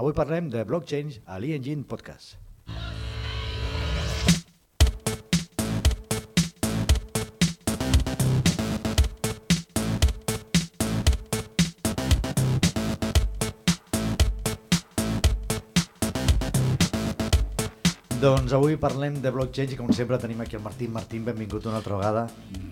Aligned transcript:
Avui 0.00 0.14
parlem 0.16 0.46
de 0.52 0.62
blockchain 0.64 1.10
a 1.26 1.36
l'e-engine 1.42 1.84
podcast. 1.84 2.49
Doncs 18.20 18.52
avui 18.52 18.74
parlem 18.76 19.14
de 19.24 19.30
blockchain 19.32 19.70
i 19.72 19.76
com 19.78 19.88
sempre 19.96 20.18
tenim 20.20 20.42
aquí 20.44 20.58
el 20.58 20.60
Martín. 20.60 20.90
Martín, 20.92 21.24
benvingut 21.24 21.64
una 21.64 21.78
altra 21.78 21.96
vegada. 21.96 22.26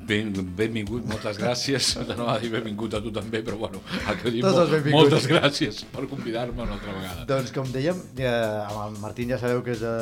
Ben, 0.08 0.28
benvingut, 0.56 1.06
moltes 1.08 1.38
gràcies. 1.40 1.94
No 2.18 2.26
va 2.26 2.34
dir 2.42 2.50
benvingut 2.52 2.94
a 2.96 3.00
tu 3.00 3.12
també, 3.14 3.40
però 3.44 3.56
bueno, 3.60 3.80
dic, 4.24 4.42
Tots 4.44 4.70
benvinguts. 4.72 4.96
moltes 4.96 5.28
gràcies 5.30 5.78
per 5.92 6.04
convidar-me 6.10 6.64
una 6.64 6.74
altra 6.76 6.92
vegada. 6.96 7.24
Doncs 7.28 7.52
com 7.54 7.68
dèiem, 7.72 8.00
eh, 8.18 8.28
amb 8.28 8.80
el 8.82 8.98
Martín 9.00 9.32
ja 9.32 9.38
sabeu 9.40 9.62
que 9.64 9.72
és 9.76 9.84
de, 9.84 9.92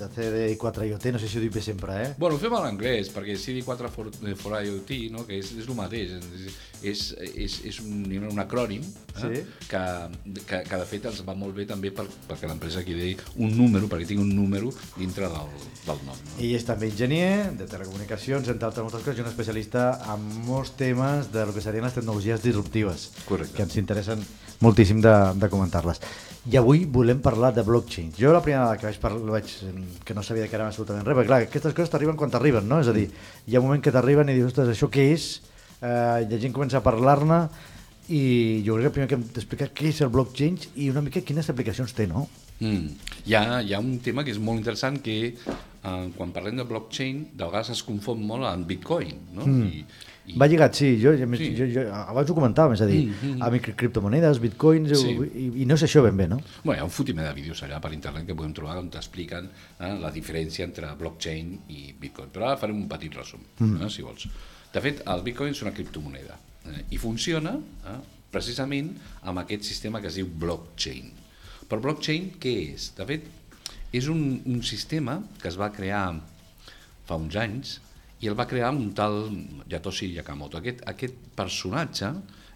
de 0.00 0.08
CD4 0.16 0.88
IoT, 0.90 1.06
no 1.14 1.22
sé 1.22 1.30
si 1.30 1.38
ho 1.38 1.44
dic 1.44 1.54
bé 1.54 1.62
sempre, 1.64 1.96
eh? 2.02 2.10
Bueno, 2.18 2.36
ho 2.36 2.42
fem 2.42 2.56
en 2.58 2.68
anglès, 2.72 3.12
perquè 3.14 3.36
CD4 3.38 3.92
for, 3.94 4.10
eh, 4.26 4.34
for 4.40 4.56
IoT, 4.58 4.92
no? 5.14 5.24
que 5.28 5.38
és, 5.38 5.52
és 5.60 5.68
el 5.68 5.78
mateix, 5.78 6.16
és, 6.18 6.58
és, 6.82 7.04
és, 7.46 7.58
és 7.70 7.80
un, 7.84 8.08
un 8.32 8.42
acrònim 8.42 8.82
eh? 8.82 9.20
Sí. 9.20 9.44
que, 9.70 9.82
que, 10.42 10.62
que 10.68 10.80
de 10.82 10.88
fet 10.88 11.08
ens 11.12 11.22
va 11.28 11.36
molt 11.38 11.54
bé 11.56 11.68
també 11.68 11.92
per, 11.94 12.08
perquè 12.28 12.50
l'empresa 12.50 12.82
aquí 12.82 12.96
deia 12.98 13.30
un 13.36 13.54
número, 13.56 13.88
perquè 13.92 14.08
tinc 14.14 14.24
un 14.24 14.32
número 14.34 14.72
dintre 14.96 15.28
del, 15.28 15.52
del 15.86 16.02
nom. 16.06 16.16
No? 16.16 16.36
Ell 16.38 16.54
és 16.56 16.66
també 16.68 16.90
enginyer 16.90 17.52
de 17.58 17.66
telecomunicacions, 17.70 18.48
entre 18.52 18.68
altres 18.68 18.84
moltes 18.84 19.04
coses, 19.04 19.18
i 19.18 19.24
un 19.24 19.30
especialista 19.30 19.86
en 20.12 20.26
molts 20.46 20.74
temes 20.78 21.32
de 21.32 21.46
lo 21.48 21.54
que 21.54 21.64
serien 21.64 21.86
les 21.86 21.96
tecnologies 21.96 22.42
disruptives, 22.44 23.10
Correcte. 23.28 23.56
que 23.56 23.66
ens 23.66 23.78
interessen 23.80 24.22
moltíssim 24.62 25.00
de, 25.02 25.14
de 25.38 25.48
comentar-les. 25.50 26.00
I 26.52 26.58
avui 26.58 26.84
volem 26.90 27.20
parlar 27.22 27.52
de 27.54 27.62
blockchain. 27.66 28.12
Jo 28.18 28.32
la 28.34 28.42
primera 28.42 28.64
vegada 28.66 28.78
que 28.80 28.88
vaig 28.88 29.00
parlar, 29.02 29.36
vaig, 29.38 29.50
que 30.04 30.14
no 30.14 30.22
sabia 30.26 30.48
que 30.50 30.58
era 30.58 30.66
absolutament 30.66 31.06
res, 31.06 31.16
perquè 31.18 31.30
clar, 31.30 31.40
aquestes 31.46 31.74
coses 31.74 31.90
t'arriben 31.92 32.18
quan 32.18 32.30
t'arriben, 32.30 32.66
no? 32.68 32.80
És 32.82 32.90
a 32.90 32.94
dir, 32.96 33.08
hi 33.46 33.56
ha 33.56 33.62
un 33.62 33.68
moment 33.68 33.82
que 33.82 33.94
t'arriben 33.94 34.30
i 34.30 34.38
dius, 34.38 34.50
ostres, 34.50 34.72
això 34.74 34.90
què 34.90 35.08
és? 35.14 35.28
Eh, 35.82 36.26
la 36.30 36.38
gent 36.42 36.54
comença 36.54 36.78
a 36.78 36.84
parlar-ne 36.84 37.44
i 38.10 38.62
jo 38.66 38.76
crec 38.76 38.88
que 38.88 38.94
primer 38.96 39.08
que 39.10 39.18
hem 39.18 39.26
d'explicar 39.34 39.70
què 39.74 39.90
és 39.90 40.00
el 40.02 40.10
blockchain 40.14 40.58
i 40.82 40.90
una 40.90 41.02
mica 41.04 41.22
quines 41.22 41.50
aplicacions 41.50 41.94
té, 41.94 42.08
no? 42.10 42.26
Mm. 42.62 43.10
Hi, 43.26 43.34
ha, 43.34 43.60
hi 43.62 43.74
ha 43.74 43.80
un 43.82 43.96
tema 44.04 44.22
que 44.24 44.30
és 44.34 44.38
molt 44.38 44.60
interessant 44.62 45.00
que 45.02 45.16
eh, 45.34 46.06
quan 46.16 46.30
parlem 46.34 46.56
de 46.60 46.64
blockchain 46.68 47.24
de 47.34 47.44
vegades 47.44 47.72
es 47.74 47.82
confon 47.86 48.22
molt 48.26 48.46
amb 48.46 48.66
bitcoin 48.70 49.12
no? 49.34 49.46
Mm. 49.46 49.66
I, 49.66 49.84
i, 50.32 50.36
Va 50.38 50.46
lligat, 50.46 50.76
sí, 50.78 50.92
jo, 51.02 51.10
jo, 51.18 51.26
Sí. 51.34 51.48
jo, 51.58 51.66
jo 51.74 51.82
abans 51.92 52.30
ho 52.30 52.34
comentàvem, 52.36 52.76
és 52.76 52.82
a 52.84 52.86
dir, 52.86 53.00
Mm, 53.08 53.32
mm. 53.32 53.42
a 53.42 53.48
micro- 53.50 53.74
criptomonedes, 53.74 54.38
bitcoins, 54.38 54.92
Sí. 55.00 55.16
i, 55.34 55.46
i 55.62 55.66
no 55.66 55.76
sé 55.76 55.86
això 55.88 56.02
ben 56.04 56.16
bé, 56.16 56.28
no? 56.30 56.38
Bueno, 56.62 56.76
hi 56.78 56.82
ha 56.82 56.86
un 56.86 56.94
fotimer 56.94 57.24
de 57.26 57.32
vídeos 57.34 57.62
allà 57.66 57.80
per 57.82 57.92
internet 57.92 58.26
que 58.28 58.34
podem 58.38 58.52
trobar 58.54 58.76
on 58.78 58.88
t'expliquen 58.94 59.48
eh, 59.80 59.98
la 59.98 60.12
diferència 60.14 60.62
entre 60.64 60.92
blockchain 60.98 61.58
i 61.74 61.92
bitcoin. 61.98 62.28
Però 62.30 62.46
ara 62.46 62.56
farem 62.56 62.76
un 62.84 62.86
petit 62.88 63.12
resum, 63.18 63.40
eh, 63.82 63.88
si 63.90 64.02
vols. 64.06 64.28
De 64.72 64.80
fet, 64.80 65.02
el 65.06 65.22
bitcoin 65.26 65.50
és 65.50 65.62
una 65.62 65.72
criptomoneda 65.74 66.38
eh, 66.70 66.84
i 66.90 66.98
funciona 66.98 67.56
eh, 67.58 67.98
precisament 68.30 68.94
amb 69.24 69.38
aquest 69.42 69.64
sistema 69.64 70.00
que 70.00 70.06
es 70.06 70.14
diu 70.14 70.28
blockchain. 70.38 71.10
Però 71.68 71.80
blockchain 71.80 72.32
què 72.42 72.52
és? 72.72 72.90
De 72.96 73.06
fet, 73.08 73.26
és 73.92 74.08
un, 74.08 74.22
un 74.48 74.60
sistema 74.66 75.18
que 75.40 75.50
es 75.50 75.58
va 75.60 75.72
crear 75.74 76.04
fa 77.08 77.18
uns 77.20 77.36
anys 77.36 77.78
i 78.22 78.30
el 78.30 78.38
va 78.38 78.46
crear 78.48 78.70
un 78.74 78.92
tal 78.96 79.24
Yatoshi 79.70 80.12
Yakamoto. 80.14 80.60
Aquest, 80.60 80.84
aquest 80.88 81.16
personatge 81.38 82.12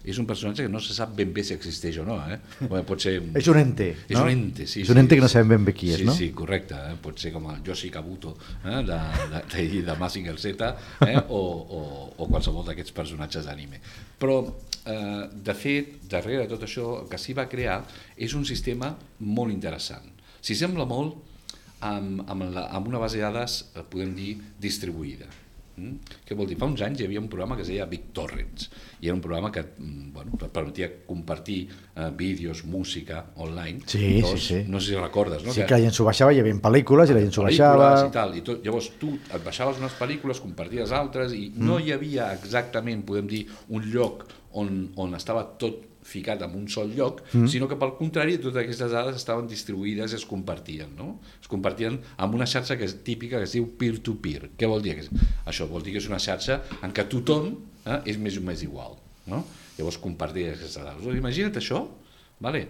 és 0.07 0.19
un 0.21 0.27
personatge 0.27 0.63
que 0.63 0.71
no 0.71 0.79
se 0.79 0.95
sap 0.95 1.11
ben 1.17 1.33
bé 1.35 1.43
si 1.43 1.53
existeix 1.55 1.97
o 1.99 2.05
no. 2.07 2.15
Eh? 2.31 2.37
Bueno, 2.61 2.83
pot 2.87 3.03
ser... 3.03 3.17
És 3.41 3.49
un 3.51 3.59
ente, 3.59 3.89
És 4.07 4.15
no? 4.15 4.23
un 4.23 4.31
ente, 4.31 4.67
sí. 4.69 4.85
És 4.85 4.91
un 4.93 4.95
sí, 4.95 5.03
ente 5.03 5.17
que 5.19 5.23
no 5.25 5.27
sí. 5.27 5.35
sabem 5.35 5.51
ben 5.55 5.67
bé 5.67 5.73
qui 5.75 5.91
és, 5.91 5.99
sí, 5.99 6.07
no? 6.07 6.15
Sí, 6.15 6.29
correcte. 6.37 6.77
Eh? 6.79 6.95
Pot 7.03 7.19
ser 7.19 7.33
com 7.35 7.49
el 7.51 7.59
Yoshi 7.65 7.91
Kabuto 7.91 8.37
eh? 8.63 8.79
de, 8.87 8.99
de, 9.33 9.41
de, 9.51 9.81
de 9.89 9.97
Mazinger 9.99 10.37
Z 10.39 10.71
eh? 11.07 11.17
o, 11.27 11.41
o, 11.41 11.81
o 12.15 12.29
qualsevol 12.31 12.63
d'aquests 12.69 12.95
personatges 12.95 13.49
d'anime. 13.49 13.81
Però, 14.21 14.39
eh, 14.87 15.23
de 15.49 15.57
fet, 15.57 15.97
darrere 16.09 16.45
de 16.45 16.53
tot 16.55 16.63
això, 16.67 16.93
el 17.01 17.09
que 17.11 17.19
s'hi 17.19 17.35
va 17.37 17.49
crear 17.51 17.81
és 18.15 18.37
un 18.37 18.47
sistema 18.47 18.93
molt 19.19 19.51
interessant. 19.51 20.07
S'hi 20.39 20.55
sembla 20.55 20.87
molt 20.87 21.19
amb, 21.83 22.23
amb, 22.29 22.47
la, 22.53 22.69
amb 22.79 22.87
una 22.87 23.03
base 23.03 23.19
de 23.19 23.27
dades, 23.27 23.59
eh, 23.75 23.83
podem 23.91 24.15
dir, 24.15 24.37
distribuïda. 24.63 25.27
Mm? 25.77 26.13
Què 26.25 26.35
vol 26.37 26.47
dir? 26.49 26.57
Fa 26.57 26.65
uns 26.65 26.81
anys 26.81 27.01
hi 27.01 27.05
havia 27.05 27.21
un 27.21 27.27
programa 27.29 27.55
que 27.55 27.61
es 27.61 27.69
deia 27.69 27.85
BitTorrents 27.85 28.69
i 29.01 29.07
era 29.11 29.13
un 29.15 29.21
programa 29.21 29.51
que 29.53 29.61
mm, 29.63 30.07
bueno, 30.15 30.33
et 30.41 30.51
permetia 30.53 30.87
compartir 31.05 31.59
eh, 31.69 32.07
vídeos, 32.17 32.63
música 32.65 33.19
online. 33.35 33.83
Sí, 33.85 34.01
Llavors, 34.17 34.41
sí, 34.47 34.61
sí. 34.63 34.71
No 34.71 34.81
sé 34.81 34.93
si 34.95 34.99
recordes, 34.99 35.43
no? 35.45 35.53
Sí 35.53 35.61
que 35.67 35.77
la 35.77 35.83
gent 35.85 35.93
s'ho 35.93 36.07
baixava, 36.07 36.33
hi 36.33 36.41
havia 36.41 36.57
pel·lícules 36.63 37.13
i 37.13 37.17
la 37.17 37.21
gent 37.25 37.35
s'ho 37.37 37.45
baixava... 37.45 37.91
i 38.07 38.13
tal, 38.15 38.35
i 38.37 38.41
tot, 38.47 38.65
llavors 38.65 38.89
tu 39.01 39.13
et 39.21 39.45
baixaves 39.45 39.77
unes 39.83 39.93
pel·lícules, 40.01 40.41
comparties 40.43 40.91
altres 40.97 41.33
i 41.37 41.47
Mm. 41.47 41.65
no 41.65 41.77
hi 41.79 41.93
havia 41.93 42.31
exactament, 42.35 43.05
podem 43.07 43.27
dir, 43.29 43.45
un 43.69 43.85
lloc 43.93 44.25
on, 44.59 44.89
on 44.99 45.15
estava 45.15 45.45
tot 45.61 45.86
ficat 46.07 46.43
en 46.45 46.55
un 46.55 46.67
sol 46.71 46.93
lloc, 46.95 47.21
mm. 47.33 47.49
sinó 47.51 47.67
que 47.67 47.77
pel 47.79 47.93
contrari 47.99 48.37
totes 48.39 48.61
aquestes 48.63 48.93
dades 48.93 49.19
estaven 49.19 49.49
distribuïdes 49.51 50.13
i 50.13 50.19
es 50.19 50.25
compartien, 50.29 50.93
no? 50.95 51.17
Es 51.41 51.51
compartien 51.51 51.99
amb 52.15 52.37
una 52.37 52.47
xarxa 52.47 52.77
que 52.79 52.87
és 52.87 52.97
típica 53.07 53.41
que 53.41 53.49
es 53.49 53.55
diu 53.57 53.67
peer-to-peer. 53.79 54.53
Què 54.57 54.69
vol 54.71 54.85
dir? 54.85 54.95
Això 55.45 55.67
vol 55.69 55.83
dir 55.83 55.97
que 55.97 56.03
és 56.03 56.09
una 56.09 56.21
xarxa 56.23 56.61
en 56.81 56.95
què 56.95 57.07
tothom 57.11 57.51
eh, 57.83 57.99
és 58.13 58.21
més 58.21 58.39
o 58.39 58.45
més 58.47 58.63
igual, 58.63 58.95
no? 59.27 59.43
Llavors 59.77 59.99
compartir 60.01 60.47
aquestes 60.53 60.79
dades. 60.79 61.03
Imagina't 61.19 61.59
això, 61.59 61.83
vale? 62.41 62.65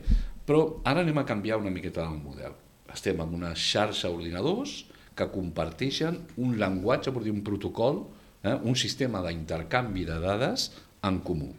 però 0.48 0.80
ara 0.88 1.04
anem 1.04 1.20
a 1.20 1.28
canviar 1.28 1.60
una 1.60 1.74
miqueta 1.76 2.06
el 2.08 2.22
model. 2.24 2.56
Estem 2.94 3.20
en 3.20 3.34
una 3.36 3.52
xarxa 3.52 4.08
d'ordinadors 4.08 4.86
que 5.18 5.28
comparteixen 5.34 6.22
un 6.40 6.56
llenguatge, 6.56 7.12
per 7.12 7.26
dir 7.26 7.34
un 7.36 7.44
protocol, 7.44 8.06
eh, 8.44 8.56
un 8.56 8.78
sistema 8.80 9.20
d'intercanvi 9.26 10.06
de 10.08 10.20
dades 10.24 10.70
en 11.04 11.20
comú. 11.20 11.52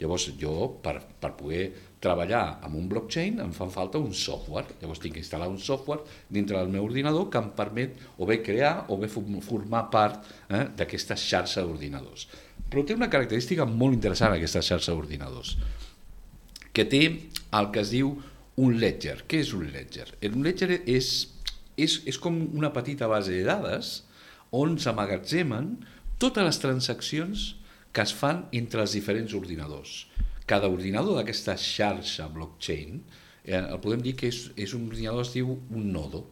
Llavors 0.00 0.30
jo, 0.40 0.54
per, 0.82 0.96
per 1.20 1.34
poder 1.36 1.66
treballar 2.00 2.60
amb 2.64 2.78
un 2.78 2.86
blockchain, 2.88 3.40
em 3.44 3.50
fan 3.52 3.68
falta 3.72 4.00
un 4.00 4.14
software. 4.16 4.78
Llavors 4.80 5.02
tinc 5.02 5.18
que 5.18 5.20
instal·lar 5.20 5.50
un 5.52 5.58
software 5.60 6.00
dintre 6.32 6.56
del 6.56 6.72
meu 6.72 6.86
ordinador 6.88 7.28
que 7.28 7.42
em 7.42 7.50
permet 7.56 7.98
o 8.16 8.28
bé 8.28 8.38
crear 8.42 8.86
o 8.88 8.96
bé 8.96 9.10
form- 9.12 9.42
formar 9.44 9.90
part 9.92 10.24
eh, 10.48 10.64
d'aquesta 10.78 11.18
xarxa 11.20 11.66
d'ordinadors. 11.66 12.24
Però 12.70 12.86
té 12.86 12.96
una 12.96 13.10
característica 13.12 13.66
molt 13.68 13.98
interessant 13.98 14.32
aquesta 14.32 14.62
xarxa 14.64 14.94
d'ordinadors 14.94 15.56
que 16.72 16.84
té 16.86 17.02
el 17.58 17.70
que 17.74 17.82
es 17.82 17.90
diu 17.92 18.14
un 18.62 18.76
ledger. 18.78 19.24
Què 19.28 19.40
és 19.42 19.52
un 19.56 19.66
ledger? 19.72 20.06
Un 20.30 20.44
ledger 20.46 20.80
és, 20.86 21.08
és, 21.76 22.00
és 22.06 22.18
com 22.22 22.36
una 22.56 22.70
petita 22.72 23.08
base 23.10 23.34
de 23.34 23.42
dades 23.44 23.96
on 24.54 24.78
s'amagatzemen 24.78 25.74
totes 26.22 26.46
les 26.46 26.60
transaccions 26.62 27.48
que 27.92 28.02
es 28.02 28.12
fan 28.14 28.44
entre 28.52 28.82
els 28.84 28.92
diferents 28.96 29.32
ordinadors. 29.34 30.06
Cada 30.46 30.68
ordinador 30.70 31.16
d'aquesta 31.18 31.56
xarxa 31.58 32.28
blockchain, 32.32 33.00
eh, 33.44 33.56
el 33.60 33.80
podem 33.82 34.02
dir 34.02 34.16
que 34.18 34.28
és, 34.30 34.50
és 34.56 34.74
un 34.74 34.88
ordinador 34.90 35.22
que 35.22 35.28
es 35.28 35.34
diu 35.34 35.56
un 35.70 35.90
nodo. 35.92 36.24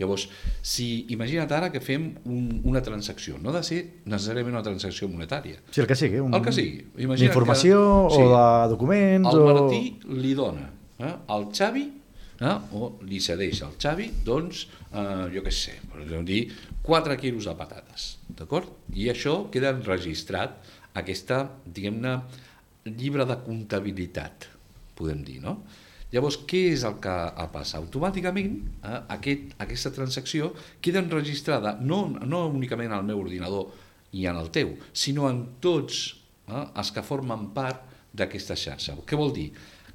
Llavors, 0.00 0.28
si 0.64 1.04
imagina't 1.12 1.50
ara 1.52 1.68
que 1.68 1.80
fem 1.84 2.06
un, 2.24 2.62
una 2.64 2.80
transacció, 2.80 3.36
no 3.36 3.50
ha 3.50 3.58
de 3.58 3.62
ser 3.68 3.80
necessàriament 4.08 4.54
una 4.56 4.62
transacció 4.64 5.08
monetària, 5.12 5.58
Sí, 5.70 5.82
el 5.82 5.86
que 5.90 5.96
sigui. 5.96 6.20
Un... 6.24 6.32
el 6.34 6.40
que 6.46 6.52
sigui. 6.56 6.86
Imagina't 6.96 7.26
D'informació 7.28 7.80
que- 8.08 8.22
o 8.24 8.30
de 8.32 8.68
documents 8.72 9.28
el 9.28 9.40
o... 9.42 9.48
Martí 9.50 9.82
li 10.22 10.32
dona 10.38 10.70
eh, 11.04 11.12
al 11.28 11.44
Xavi 11.52 11.84
eh, 12.40 12.54
o 12.72 12.94
li 13.04 13.20
cedeix 13.20 13.60
al 13.66 13.76
Xavi 13.76 14.08
doncs, 14.24 14.62
eh, 14.88 15.28
jo 15.36 15.44
què 15.44 15.52
sé, 15.52 15.76
podem 15.92 16.24
dir 16.24 16.46
4 16.82 17.18
quilos 17.20 17.44
de 17.44 17.54
patates, 17.60 18.14
d'acord? 18.40 18.72
I 18.96 19.10
això 19.12 19.50
queda 19.52 19.74
enregistrat 19.76 20.56
aquesta, 20.98 21.44
diguem-ne, 21.66 22.16
llibre 22.90 23.26
de 23.28 23.36
comptabilitat, 23.44 24.48
podem 24.98 25.22
dir, 25.26 25.38
no? 25.44 25.60
Llavors, 26.10 26.40
què 26.50 26.64
és 26.72 26.82
el 26.86 26.96
que 27.02 27.12
passa? 27.52 27.78
Automàticament, 27.78 28.56
eh, 28.82 28.96
aquest, 29.14 29.52
aquesta 29.62 29.92
transacció 29.94 30.50
queda 30.82 31.02
enregistrada 31.04 31.76
no, 31.78 32.02
no 32.10 32.48
únicament 32.50 32.90
al 32.96 33.06
meu 33.06 33.20
ordinador 33.22 33.70
i 34.18 34.26
en 34.26 34.40
el 34.40 34.50
teu, 34.50 34.74
sinó 34.92 35.28
en 35.30 35.44
tots 35.62 36.00
eh, 36.48 36.64
els 36.64 36.90
que 36.90 37.06
formen 37.06 37.52
part 37.54 37.86
d'aquesta 38.16 38.58
xarxa. 38.58 38.96
Què 39.06 39.18
vol 39.18 39.30
dir? 39.36 39.52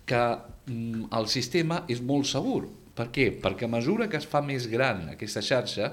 Que 0.08 0.24
mm, 0.72 1.10
el 1.20 1.28
sistema 1.28 1.84
és 1.92 2.00
molt 2.00 2.30
segur. 2.32 2.64
Per 2.96 3.10
què? 3.12 3.26
Perquè 3.44 3.68
a 3.68 3.72
mesura 3.72 4.08
que 4.08 4.16
es 4.16 4.26
fa 4.26 4.40
més 4.42 4.70
gran 4.72 5.10
aquesta 5.12 5.42
xarxa, 5.44 5.90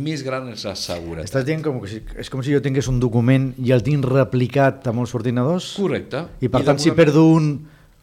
més 0.00 0.22
gran 0.24 0.46
és 0.54 0.64
la 0.64 0.72
seguretat. 0.74 1.28
Estàs 1.28 1.44
dient 1.44 1.60
com 1.64 1.82
que 1.82 1.90
si, 1.90 2.00
és 2.16 2.30
com 2.32 2.40
si 2.42 2.54
jo 2.54 2.62
tingués 2.64 2.88
un 2.88 3.00
document 3.02 3.50
i 3.60 3.74
el 3.76 3.82
tinc 3.84 4.06
replicat 4.08 4.86
a 4.88 4.94
molts 4.96 5.12
ordinadors 5.18 5.74
Correcte. 5.76 6.24
i 6.40 6.48
per 6.48 6.62
tant 6.64 6.80
si 6.80 6.88
d'alguna 6.88 7.04
perdo 7.04 7.26
un 7.34 7.50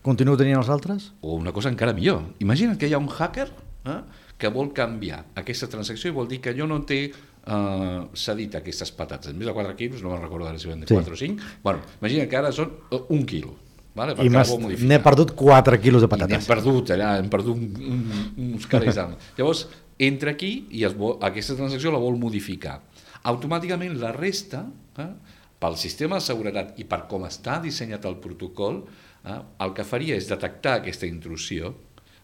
continuo 0.06 0.38
tenint 0.38 0.60
els 0.60 0.70
altres? 0.70 1.12
O 1.26 1.34
una 1.40 1.52
cosa 1.56 1.72
encara 1.74 1.94
millor. 1.98 2.22
Imagina't 2.46 2.78
que 2.78 2.88
hi 2.92 2.94
ha 2.94 3.02
un 3.02 3.10
hacker 3.10 3.48
eh, 3.90 4.00
que 4.38 4.50
vol 4.54 4.70
canviar 4.76 5.24
aquesta 5.40 5.70
transacció 5.72 6.12
i 6.12 6.14
vol 6.14 6.28
dir 6.30 6.42
que 6.44 6.54
jo 6.54 6.68
no 6.70 6.82
té 6.86 7.08
eh, 7.10 8.00
cedit 8.14 8.54
aquestes 8.62 8.92
patates. 8.94 9.32
En 9.34 9.38
més 9.40 9.48
de 9.50 9.54
4 9.58 9.74
quilos, 9.80 10.04
no 10.06 10.14
me'n 10.14 10.22
recordo 10.22 10.46
ara 10.52 10.60
si 10.62 10.68
ven 10.70 10.82
de 10.86 10.88
Sí. 10.88 10.94
4 10.94 11.14
o 11.14 11.18
5, 11.18 11.42
bueno, 11.64 11.82
imagina't 12.02 12.30
que 12.30 12.38
ara 12.38 12.52
són 12.54 12.70
eh, 12.92 13.02
un 13.10 13.26
quilo. 13.26 13.56
Vale? 13.94 14.16
I 14.26 14.30
n'he 14.90 15.00
perdut 15.06 15.36
4 15.38 15.78
quilos 15.82 16.02
de 16.02 16.08
I 16.08 16.10
n'hem 16.10 16.28
patates. 16.28 16.48
perdut 16.50 16.90
allà, 16.96 17.12
hem 17.22 17.30
perdut 17.30 17.54
un, 17.54 17.68
un, 17.94 18.54
uns 18.56 18.66
calés 18.68 18.96
d'alma. 18.98 19.20
Llavors, 19.38 19.68
entra 20.02 20.34
aquí 20.34 20.66
i 20.74 20.84
es 20.88 20.96
vol, 20.98 21.20
aquesta 21.22 21.56
transacció 21.60 21.94
la 21.94 22.02
vol 22.02 22.18
modificar. 22.18 22.80
Automàticament 23.30 23.96
la 24.02 24.12
resta, 24.12 24.66
eh, 24.98 25.08
pel 25.64 25.78
sistema 25.80 26.18
de 26.20 26.26
seguretat 26.26 26.80
i 26.82 26.84
per 26.90 27.04
com 27.08 27.24
està 27.30 27.60
dissenyat 27.64 28.04
el 28.10 28.18
protocol, 28.20 28.82
eh, 29.24 29.38
el 29.64 29.74
que 29.78 29.86
faria 29.88 30.18
és 30.18 30.28
detectar 30.28 30.80
aquesta 30.82 31.08
intrusió, 31.08 31.72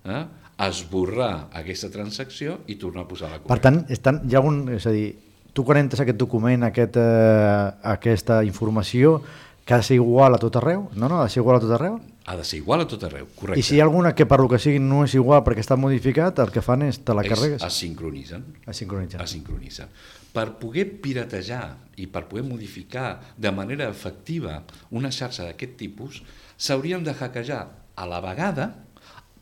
eh, 0.09 0.23
esborrar 0.59 1.47
aquesta 1.55 1.87
transacció 1.93 2.59
i 2.67 2.75
tornar 2.75 3.05
a 3.05 3.07
posar 3.07 3.29
la 3.29 3.37
Per 3.39 3.45
correcta. 3.47 3.69
tant, 3.69 3.85
estan, 3.93 4.23
hi 4.27 4.35
ha 4.35 4.41
un, 4.43 4.65
és 4.75 4.85
a 4.89 4.91
dir, 4.91 5.13
tu 5.53 5.63
quan 5.63 5.79
entres 5.79 6.01
aquest 6.03 6.17
document, 6.19 6.65
aquest, 6.67 6.97
eh, 6.97 7.71
aquesta 7.93 8.41
informació, 8.43 9.21
que 9.69 9.75
ha 9.75 9.77
de 9.77 9.83
ser 9.85 9.99
igual 10.01 10.33
a 10.33 10.39
tot 10.41 10.55
arreu? 10.57 10.87
No, 10.97 11.05
no, 11.07 11.19
ha 11.21 11.25
de 11.25 11.29
ser 11.29 11.43
igual 11.43 11.57
a 11.57 11.61
tot 11.61 11.71
arreu? 11.77 11.99
Ha 12.25 12.35
de 12.35 12.43
ser 12.43 12.57
igual 12.57 12.81
a 12.81 12.87
tot 12.89 13.03
arreu, 13.05 13.27
correcte. 13.37 13.59
I 13.61 13.63
si 13.67 13.75
hi 13.75 13.79
ha 13.79 13.83
alguna 13.85 14.15
que 14.17 14.25
per 14.25 14.39
lo 14.41 14.47
que 14.49 14.57
sigui 14.57 14.79
no 14.81 15.03
és 15.05 15.13
igual 15.13 15.43
perquè 15.45 15.61
està 15.61 15.77
modificat, 15.77 16.39
el 16.41 16.49
que 16.49 16.63
fan 16.65 16.81
és 16.87 16.97
te 17.05 17.13
la 17.13 17.21
Es- 17.21 17.29
carregues 17.29 17.61
es 17.67 17.73
sincronitzen. 17.77 18.47
a 18.65 18.73
sincronitzar. 18.73 19.21
es 19.21 19.29
sincronitza. 19.29 19.85
Per 20.33 20.47
poder 20.57 20.87
piratejar 21.01 21.77
i 21.97 22.07
per 22.07 22.25
poder 22.27 22.45
modificar 22.49 23.19
de 23.37 23.51
manera 23.51 23.87
efectiva 23.89 24.63
una 24.89 25.11
xarxa 25.11 25.45
d'aquest 25.45 25.77
tipus, 25.77 26.23
s'haurien 26.57 27.03
de 27.03 27.13
hackejar 27.13 27.69
a 27.95 28.05
la 28.07 28.21
vegada 28.25 28.71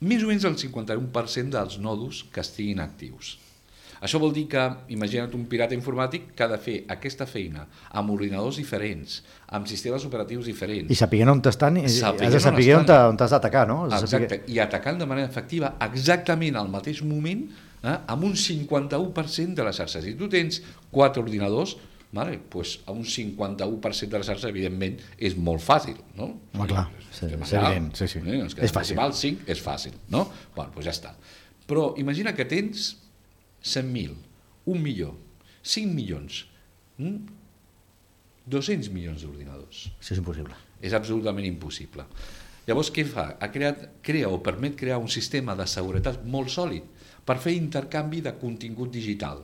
més 0.01 0.23
o 0.23 0.27
menys 0.27 0.43
el 0.43 0.57
51% 0.59 1.49
dels 1.55 1.79
nodos 1.79 2.25
que 2.33 2.41
estiguin 2.43 2.79
actius. 2.83 3.37
Això 4.01 4.19
vol 4.21 4.33
dir 4.35 4.45
que, 4.51 4.63
imagina't 4.93 5.33
un 5.33 5.45
pirata 5.49 5.75
informàtic 5.77 6.31
que 6.37 6.45
ha 6.45 6.49
de 6.51 6.59
fer 6.61 6.77
aquesta 6.93 7.25
feina 7.29 7.65
amb 7.97 8.13
ordinadors 8.13 8.59
diferents, 8.61 9.21
amb 9.57 9.67
sistemes 9.69 10.05
operatius 10.05 10.45
diferents, 10.45 10.91
I 10.91 10.97
sapiguent 10.99 11.31
on 11.33 11.41
estan, 11.49 11.79
i, 11.81 11.85
has 11.87 12.33
de 12.33 12.41
saber 12.43 12.67
on, 12.77 12.85
on 12.85 13.17
t'has 13.17 13.33
d'atacar, 13.33 13.65
no? 13.69 13.85
Has 13.87 14.05
Exacte, 14.05 14.43
i 14.51 14.59
atacant 14.63 14.99
de 15.01 15.09
manera 15.09 15.29
efectiva 15.29 15.75
exactament 15.87 16.59
al 16.59 16.69
mateix 16.69 17.01
moment 17.01 17.47
eh, 17.83 17.97
amb 17.97 18.27
un 18.27 18.35
51% 18.37 19.57
de 19.57 19.67
les 19.67 19.81
xarxes. 19.81 20.05
Si 20.05 20.15
tu 20.19 20.29
tens 20.29 20.61
quatre 20.91 21.23
ordinadors, 21.23 21.77
vale, 22.11 22.37
pues 22.49 22.79
a 22.85 22.91
un 22.91 23.03
51% 23.03 24.07
de 24.13 24.21
la 24.21 24.23
xarxa, 24.23 24.51
evidentment, 24.53 25.01
és 25.17 25.35
molt 25.35 25.63
fàcil, 25.63 25.97
no? 26.17 26.31
Home, 26.53 26.69
clar, 26.69 26.87
sí, 27.09 27.25
és 27.25 27.33
evident, 27.57 27.91
sí, 27.97 28.07
sí. 28.07 28.21
Eh, 28.23 28.39
És 28.45 28.55
fàcil. 28.55 28.77
decimal 28.77 29.13
5 29.13 29.51
és 29.51 29.63
fàcil, 29.63 29.97
no? 30.13 30.27
Bueno, 30.55 30.71
doncs 30.75 30.87
ja 30.87 30.95
està. 30.95 31.13
Però 31.67 31.89
imagina 31.99 32.33
que 32.33 32.45
tens 32.47 32.93
100.000, 33.63 34.15
un 34.73 34.81
milió, 34.83 35.13
5 35.63 35.93
milions, 35.93 36.45
mm? 36.97 37.35
200 38.47 38.91
milions 38.95 39.23
d'ordinadors. 39.23 39.87
Això 39.99 40.15
és 40.15 40.21
impossible. 40.21 40.55
És 40.81 40.95
absolutament 40.95 41.47
impossible. 41.47 42.05
Llavors, 42.67 42.91
què 42.91 43.03
fa? 43.07 43.29
Ha 43.39 43.49
creat, 43.51 43.83
crea 44.03 44.29
o 44.31 44.39
permet 44.43 44.75
crear 44.79 44.99
un 44.99 45.11
sistema 45.11 45.55
de 45.55 45.67
seguretat 45.67 46.23
molt 46.27 46.51
sòlid 46.51 46.87
per 47.27 47.37
fer 47.43 47.55
intercanvi 47.55 48.21
de 48.23 48.33
contingut 48.39 48.91
digital. 48.91 49.43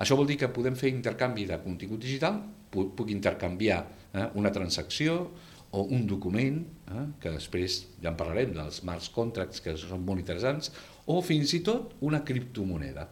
Això 0.00 0.16
vol 0.16 0.28
dir 0.28 0.38
que 0.40 0.48
podem 0.52 0.76
fer 0.80 0.92
intercanvi 0.92 1.46
de 1.48 1.58
contingut 1.60 2.00
digital, 2.00 2.38
puc, 2.72 2.94
puc 2.96 3.12
intercanviar 3.12 3.80
eh, 3.84 4.28
una 4.40 4.52
transacció 4.52 5.26
o 5.70 5.84
un 5.94 6.06
document, 6.10 6.60
eh, 6.90 7.04
que 7.22 7.32
després 7.34 7.84
ja 8.02 8.10
en 8.10 8.18
parlarem 8.18 8.52
dels 8.56 8.80
smart 8.82 9.06
contracts 9.14 9.62
que 9.62 9.76
són 9.78 10.04
molt 10.06 10.22
interessants, 10.22 10.72
o 11.06 11.20
fins 11.22 11.54
i 11.54 11.62
tot 11.66 11.94
una 12.06 12.22
criptomoneda. 12.26 13.06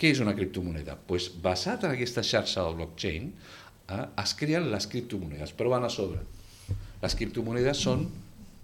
Què 0.00 0.14
és 0.14 0.20
una 0.24 0.34
criptomoneda? 0.36 0.96
Pues, 1.06 1.28
basat 1.42 1.84
en 1.84 1.92
aquesta 1.92 2.24
xarxa 2.24 2.64
del 2.64 2.78
blockchain, 2.78 3.30
eh, 3.88 4.04
es 4.22 4.34
creen 4.34 4.70
les 4.72 4.86
criptomonedes, 4.86 5.52
però 5.52 5.76
van 5.76 5.84
a 5.84 5.92
sobre. 5.92 6.24
Les 7.02 7.14
criptomonedes 7.14 7.84
són, 7.84 8.08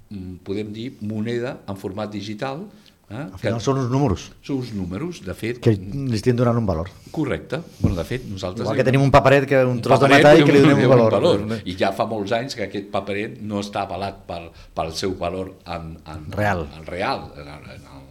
mm, 0.09 0.37
podem 0.45 0.73
dir, 0.73 0.93
moneda 1.01 1.61
en 1.69 1.77
format 1.77 2.11
digital, 2.11 2.67
eh, 3.11 3.15
Al 3.15 3.31
que 3.37 3.39
final 3.45 3.61
són 3.63 3.79
uns 3.83 3.91
números 3.93 4.25
són 4.43 4.61
uns 4.63 4.73
números, 4.75 5.21
de 5.27 5.35
fet, 5.39 5.61
que 5.63 5.75
li 5.77 6.17
estem 6.19 6.37
donant 6.37 6.59
un 6.59 6.67
valor. 6.67 6.91
correcte. 7.11 7.61
Bueno, 7.79 7.97
de 7.97 8.05
fet, 8.05 8.25
nosaltres... 8.29 8.65
Igual 8.65 8.77
que 8.77 8.85
tenim 8.85 9.03
un 9.03 9.11
paperet 9.15 9.47
que 9.49 9.63
un 9.65 9.81
tros 9.81 10.01
de 10.01 10.09
paperet 10.09 10.25
metall 10.25 10.45
que 10.45 10.53
li 10.57 10.61
donem 10.65 10.81
donem 10.83 11.01
un 11.01 11.11
valor. 11.11 11.61
I 11.65 11.77
ja 11.79 11.93
fa 11.97 12.07
molts 12.11 12.33
anys 12.37 12.55
que 12.59 12.67
aquest 12.67 12.91
paperet 12.93 13.39
no 13.43 13.61
està 13.65 13.87
avalat 13.87 14.25
pel, 14.29 14.51
pel 14.75 14.93
seu 14.93 15.15
valor 15.21 15.55
en, 15.67 15.95
en, 16.07 16.27
Real. 16.37 16.67
en 16.77 16.85
real, 16.87 17.31
en, 17.37 17.49
en, 17.49 17.71
en, 17.77 18.03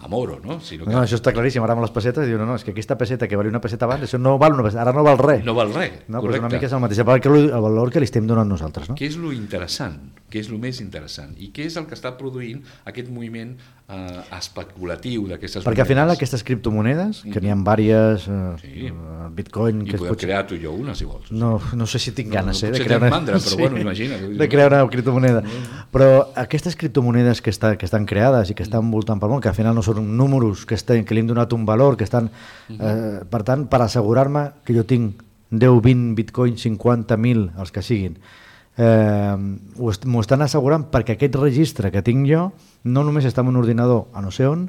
en, 0.00 0.06
en 0.06 0.12
oro, 0.16 0.40
no? 0.44 0.60
Sinó 0.60 0.84
que 0.86 0.90
No, 0.92 1.02
això 1.02 1.16
està 1.20 1.32
claríssim, 1.32 1.62
ara 1.62 1.72
amb 1.76 1.82
les 1.82 1.90
pessetes 1.94 2.26
diu, 2.26 2.38
no, 2.38 2.46
no, 2.46 2.54
és 2.56 2.64
que 2.64 2.72
aquesta 2.72 2.96
pesseta 2.98 3.28
que 3.28 3.36
valia 3.36 3.50
una 3.50 3.60
pesseta 3.60 3.84
abans, 3.84 4.02
això 4.08 4.18
no 4.18 4.38
val 4.38 4.54
una 4.54 4.62
pesseta, 4.64 4.82
ara 4.82 4.92
no 4.92 5.02
val 5.04 5.18
res. 5.18 5.44
no 5.44 5.54
val 5.54 5.72
res, 5.74 5.92
no 6.08 6.20
correcte. 6.20 6.40
una 6.46 6.54
mica 6.54 6.66
és 6.66 6.72
el 6.72 6.80
mateix, 6.80 6.98
el 6.98 7.04
valor 7.04 7.20
que, 7.20 7.28
el 7.28 7.60
valor 7.68 7.90
que 7.92 8.00
li 8.00 8.08
estem 8.08 8.26
donant 8.26 8.48
nosaltres, 8.48 8.88
no? 8.88 8.96
Què 8.96 9.06
és 9.06 9.16
lo 9.16 9.32
interessant? 9.32 10.00
Què 10.30 10.38
és 10.40 10.48
el 10.48 10.58
més 10.62 10.80
interessant? 10.80 11.34
I 11.38 11.50
què 11.52 11.66
és 11.66 11.76
el 11.76 11.86
que 11.90 11.94
està 11.98 12.12
produint 12.16 12.62
aquest 12.86 13.08
moviment 13.10 13.56
eh, 13.90 14.20
especulatiu 14.38 15.24
d'aquestes 15.26 15.64
Perquè 15.66 15.82
al 15.82 15.88
final 15.88 16.10
aquestes 16.12 16.44
criptomonedes, 16.46 17.22
que 17.32 17.40
n'hi 17.42 17.50
ha 17.50 17.56
diverses, 17.58 18.28
eh, 18.28 18.56
Sí. 18.60 18.86
eh, 18.86 18.92
Bitcoin, 19.34 19.82
I 19.82 19.90
que 19.90 19.98
podem 19.98 20.14
pot... 20.14 20.20
crear 20.22 20.46
tu 20.46 20.54
i 20.54 20.62
jo 20.62 20.72
una, 20.72 20.94
si 20.94 21.04
vols. 21.04 21.30
No, 21.32 21.60
no 21.74 21.86
sé 21.86 21.98
si 21.98 22.12
tinc 22.12 22.28
No, 22.28 22.34
ganes, 22.34 22.62
no, 22.62 22.68
eh, 22.68 22.72
de 22.72 22.84
crear 22.84 23.00
tens 23.00 23.10
mandra, 23.10 23.38
però 23.38 23.56
bueno, 23.62 23.78
imagina't. 23.78 24.36
De 24.38 24.48
crear 24.48 24.72
una 24.72 24.86
criptomoneda. 24.90 25.42
Però 25.90 26.30
aquestes 26.36 26.76
criptomonedes 26.76 27.40
que, 27.42 27.50
està, 27.50 27.76
que 27.76 27.86
estan 27.86 28.06
creades 28.06 28.50
i 28.50 28.54
que 28.54 28.62
estan 28.62 28.90
voltant 28.90 29.18
pel 29.20 29.30
món, 29.30 29.40
que 29.40 29.48
al 29.48 29.54
final 29.54 29.74
no 29.74 29.82
són 29.94 30.16
números 30.16 30.64
que, 30.66 30.74
estan, 30.78 31.04
que 31.04 31.14
li 31.14 31.20
hem 31.24 31.30
donat 31.32 31.52
un 31.56 31.64
valor, 31.66 31.96
que 31.96 32.04
estan... 32.06 32.30
Eh, 32.70 33.20
per 33.30 33.42
tant, 33.46 33.66
per 33.70 33.82
assegurar-me 33.84 34.46
que 34.64 34.74
jo 34.76 34.84
tinc 34.88 35.22
10, 35.50 35.80
20 35.82 36.14
bitcoins, 36.18 36.62
50.000, 36.66 37.48
els 37.58 37.72
que 37.74 37.82
siguin, 37.82 38.16
eh, 38.78 39.36
est- 39.90 40.06
m'ho 40.06 40.20
estan 40.22 40.42
assegurant 40.42 40.86
perquè 40.90 41.16
aquest 41.16 41.34
registre 41.36 41.90
que 41.90 42.02
tinc 42.06 42.28
jo 42.30 42.52
no 42.84 43.02
només 43.04 43.26
està 43.26 43.42
en 43.42 43.48
un 43.50 43.56
ordinador 43.60 44.06
a 44.14 44.22
no 44.22 44.30
sé 44.30 44.46
on, 44.46 44.68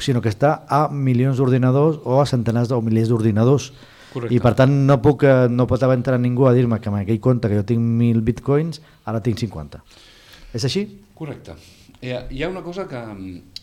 sinó 0.00 0.22
que 0.24 0.30
està 0.32 0.62
a 0.68 0.86
milions 0.88 1.36
d'ordinadors 1.36 2.00
o 2.04 2.20
a 2.20 2.26
centenars 2.26 2.72
o 2.72 2.80
milers 2.82 3.10
d'ordinadors. 3.12 3.72
Correcte. 4.12 4.34
I 4.34 4.40
per 4.40 4.54
tant 4.56 4.72
no, 4.86 4.98
puc, 5.04 5.22
eh, 5.24 5.46
no 5.48 5.66
pot 5.68 5.82
entrar 5.82 6.18
ningú 6.20 6.46
a 6.48 6.52
dir-me 6.52 6.80
que 6.80 6.88
en 6.88 6.96
aquell 6.96 7.20
compte 7.20 7.48
que 7.48 7.56
jo 7.60 7.64
tinc 7.64 7.80
1.000 7.80 8.24
bitcoins, 8.24 8.80
ara 9.04 9.20
tinc 9.20 9.38
50. 9.38 9.82
És 10.52 10.64
així? 10.64 10.86
Correcte. 11.14 11.54
Ha, 12.02 12.24
hi 12.30 12.42
ha 12.42 12.48
una 12.48 12.62
cosa 12.62 12.88
que... 12.88 12.98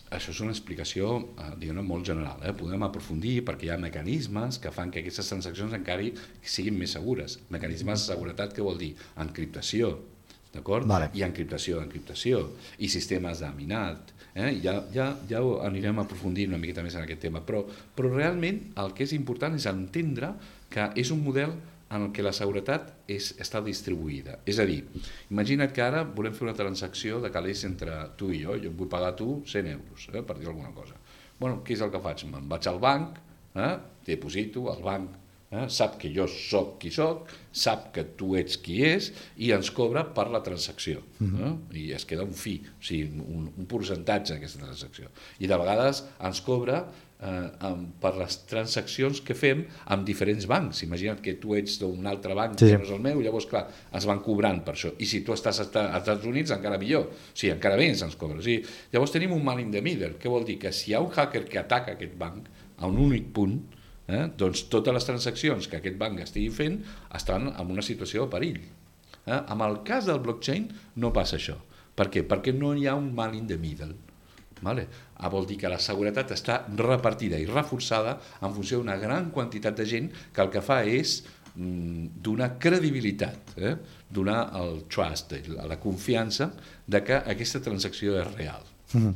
Això 0.10 0.34
és 0.34 0.40
una 0.42 0.54
explicació, 0.56 1.10
eh, 1.38 1.72
molt 1.86 2.06
general. 2.06 2.40
Eh? 2.44 2.54
Podem 2.54 2.84
aprofundir 2.84 3.44
perquè 3.46 3.68
hi 3.68 3.70
ha 3.70 3.78
mecanismes 3.78 4.58
que 4.58 4.72
fan 4.72 4.92
que 4.92 5.00
aquestes 5.04 5.28
transaccions 5.28 5.74
encara 5.74 6.04
siguin 6.42 6.78
més 6.78 6.92
segures. 6.98 7.40
Mecanismes 7.50 8.00
de 8.00 8.14
seguretat, 8.14 8.56
què 8.56 8.64
vol 8.64 8.78
dir? 8.78 8.96
Encriptació, 9.18 10.00
d'acord? 10.54 10.88
Vale. 10.88 11.12
Ha 11.14 11.28
encriptació 11.28 11.80
d'encriptació 11.80 12.56
i 12.80 12.90
sistemes 12.90 13.40
d'aminat. 13.40 14.14
Eh? 14.34 14.60
Ja, 14.64 14.84
ja, 14.94 15.16
ja 15.30 15.42
ho 15.44 15.60
anirem 15.66 16.00
aprofundint 16.00 16.50
una 16.50 16.62
miqueta 16.62 16.81
més 16.81 16.95
en 16.95 17.04
aquest 17.04 17.22
tema, 17.28 17.42
però, 17.45 17.66
però 17.95 18.10
realment 18.14 18.72
el 18.78 18.94
que 18.94 19.04
és 19.04 19.14
important 19.14 19.56
és 19.56 19.68
entendre 19.69 20.33
que 20.69 20.90
és 20.95 21.12
un 21.12 21.22
model 21.26 21.54
en 21.90 22.12
que 22.14 22.22
la 22.26 22.34
seguretat 22.36 22.92
és, 23.10 23.31
està 23.42 23.62
distribuïda. 23.66 24.40
És 24.46 24.60
a 24.62 24.66
dir, 24.69 24.84
imagina't 25.31 25.72
que 25.74 25.81
ara 25.81 26.04
volem 26.04 26.36
fer 26.38 26.46
una 26.46 26.58
transacció 26.58 27.19
de 27.24 27.31
calés 27.34 27.64
entre 27.66 27.96
tu 28.19 28.30
i 28.31 28.44
jo, 28.44 28.54
jo 28.62 28.69
et 28.69 28.78
vull 28.78 28.92
pagar 28.92 29.16
tu 29.18 29.40
100 29.46 29.72
euros, 29.74 30.10
eh, 30.14 30.22
per 30.22 30.38
dir 30.38 30.48
alguna 30.48 30.74
cosa. 30.76 30.96
bueno, 31.40 31.62
què 31.64 31.72
és 31.74 31.81
el 31.81 31.90
que 31.90 32.02
faig? 32.04 32.26
Me'n 32.28 32.50
vaig 32.52 32.68
al 32.68 32.80
banc, 32.84 33.18
eh, 33.56 33.78
deposito, 34.06 34.66
el 34.74 34.84
banc 34.84 35.14
eh, 35.52 35.66
sap 35.72 35.98
que 35.98 36.12
jo 36.14 36.26
sóc 36.28 36.78
qui 36.81 36.92
sóc, 36.92 37.30
sap 37.52 37.94
que 37.96 38.04
tu 38.19 38.36
ets 38.36 38.58
qui 38.62 38.81
és 38.86 39.12
i 39.38 39.52
ens 39.56 39.72
cobra 39.72 40.04
per 40.14 40.28
la 40.30 40.42
transacció. 40.46 41.02
eh? 41.40 41.54
I 41.80 41.92
es 41.96 42.06
queda 42.06 42.24
un 42.28 42.34
fi, 42.34 42.58
o 42.68 42.84
sigui, 42.84 43.22
un, 43.24 43.48
un 43.56 43.66
percentatge 43.72 44.36
d'aquesta 44.36 44.60
transacció. 44.66 45.10
I 45.40 45.48
de 45.48 45.58
vegades 45.58 46.04
ens 46.19 46.42
cobra 46.46 46.84
eh, 47.19 47.47
amb, 47.68 47.90
per 48.02 48.14
les 48.18 48.38
transaccions 48.49 49.21
que 49.26 49.35
fem 49.38 49.66
amb 49.94 50.06
diferents 50.07 50.47
bancs. 50.49 50.83
Imagina't 50.88 51.21
que 51.23 51.35
tu 51.42 51.56
ets 51.57 51.80
d'un 51.81 52.07
altre 52.09 52.35
banc 52.38 52.57
Sí, 52.59 52.69
que 52.71 52.80
no 52.80 52.88
és 52.88 52.94
el 52.95 53.04
meu, 53.04 53.23
llavors, 53.26 53.47
clar, 53.49 53.66
ens 53.92 54.07
van 54.09 54.21
cobrant 54.26 54.61
per 54.66 54.76
això. 54.78 54.94
I 54.97 55.09
si 55.09 55.21
tu 55.26 55.35
estàs 55.35 55.61
als 55.64 55.76
Estats 55.76 56.30
Units, 56.30 56.54
encara 56.56 56.80
millor. 56.81 57.09
O 57.09 57.33
sigui, 57.33 57.54
encara 57.56 57.80
més 57.80 58.04
ens 58.06 58.18
cobra. 58.19 58.40
O 58.40 58.45
sigui, 58.45 58.64
llavors 58.94 59.16
tenim 59.16 59.35
un 59.35 59.44
mal 59.45 59.59
in 59.61 59.73
the 59.76 59.83
middle. 59.85 60.16
Què 60.21 60.31
vol 60.31 60.47
dir? 60.47 60.59
Que 60.61 60.73
si 60.76 60.92
hi 60.92 60.97
ha 60.97 61.04
un 61.04 61.11
hacker 61.14 61.45
que 61.49 61.61
ataca 61.61 61.97
aquest 61.97 62.16
banc 62.19 62.49
a 62.80 62.88
un 62.88 62.99
únic 63.09 63.31
punt, 63.35 63.59
eh, 64.07 64.26
doncs 64.40 64.68
totes 64.71 64.95
les 64.95 65.07
transaccions 65.07 65.69
que 65.69 65.80
aquest 65.80 65.97
banc 65.99 66.21
estigui 66.23 66.49
fent 66.54 66.81
estan 67.16 67.52
en 67.52 67.73
una 67.76 67.85
situació 67.85 68.26
de 68.26 68.33
perill. 68.35 68.61
Eh? 69.26 69.40
Amb 69.40 69.66
el 69.68 69.81
cas 69.88 70.07
del 70.09 70.21
blockchain 70.23 70.69
no 71.04 71.14
passa 71.14 71.38
això. 71.38 71.57
Per 71.99 72.07
què? 72.14 72.23
Perquè 72.23 72.56
no 72.56 72.71
hi 72.78 72.88
ha 72.88 72.95
un 72.95 73.11
mal 73.16 73.35
in 73.35 73.47
the 73.47 73.57
middle. 73.59 73.94
Vale? 74.64 74.88
Ah, 75.19 75.28
vol 75.28 75.45
dir 75.45 75.57
que 75.59 75.68
la 75.71 75.81
seguretat 75.83 76.31
està 76.31 76.61
repartida 76.80 77.40
i 77.40 77.47
reforçada 77.49 78.16
en 78.40 78.54
funció 78.56 78.80
d'una 78.80 78.95
gran 79.02 79.30
quantitat 79.35 79.76
de 79.76 79.85
gent 79.85 80.07
que 80.31 80.42
el 80.42 80.52
que 80.54 80.64
fa 80.64 80.80
és 80.88 81.18
mm, 81.56 82.21
donar 82.23 82.54
credibilitat, 82.61 83.54
eh? 83.59 83.76
donar 84.09 84.45
el 84.61 84.85
trust, 84.88 85.35
la 85.59 85.80
confiança 85.80 86.49
de 86.88 87.04
que 87.04 87.19
aquesta 87.19 87.59
transacció 87.61 88.16
és 88.21 88.31
real. 88.38 88.64
Mhm. 88.94 89.16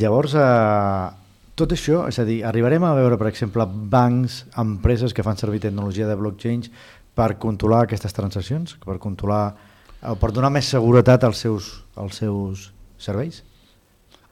Llavors, 0.00 0.34
eh, 0.34 1.08
tot 1.54 1.72
això, 1.72 2.06
és 2.08 2.18
a 2.18 2.24
dir, 2.24 2.42
arribarem 2.44 2.84
a 2.84 2.94
veure, 2.94 3.18
per 3.18 3.28
exemple, 3.28 3.66
bancs, 3.66 4.46
empreses 4.56 5.12
que 5.12 5.22
fan 5.22 5.36
servir 5.36 5.60
tecnologia 5.60 6.06
de 6.06 6.16
blockchains 6.16 6.70
per 7.14 7.36
controlar 7.38 7.82
aquestes 7.84 8.14
transaccions, 8.14 8.76
per 8.84 8.98
controlar 8.98 9.56
eh, 10.02 10.14
per 10.20 10.32
donar 10.32 10.50
més 10.54 10.68
seguretat 10.70 11.24
als 11.24 11.44
seus, 11.44 11.70
als 11.96 12.20
seus 12.22 12.72
serveis? 12.98 13.42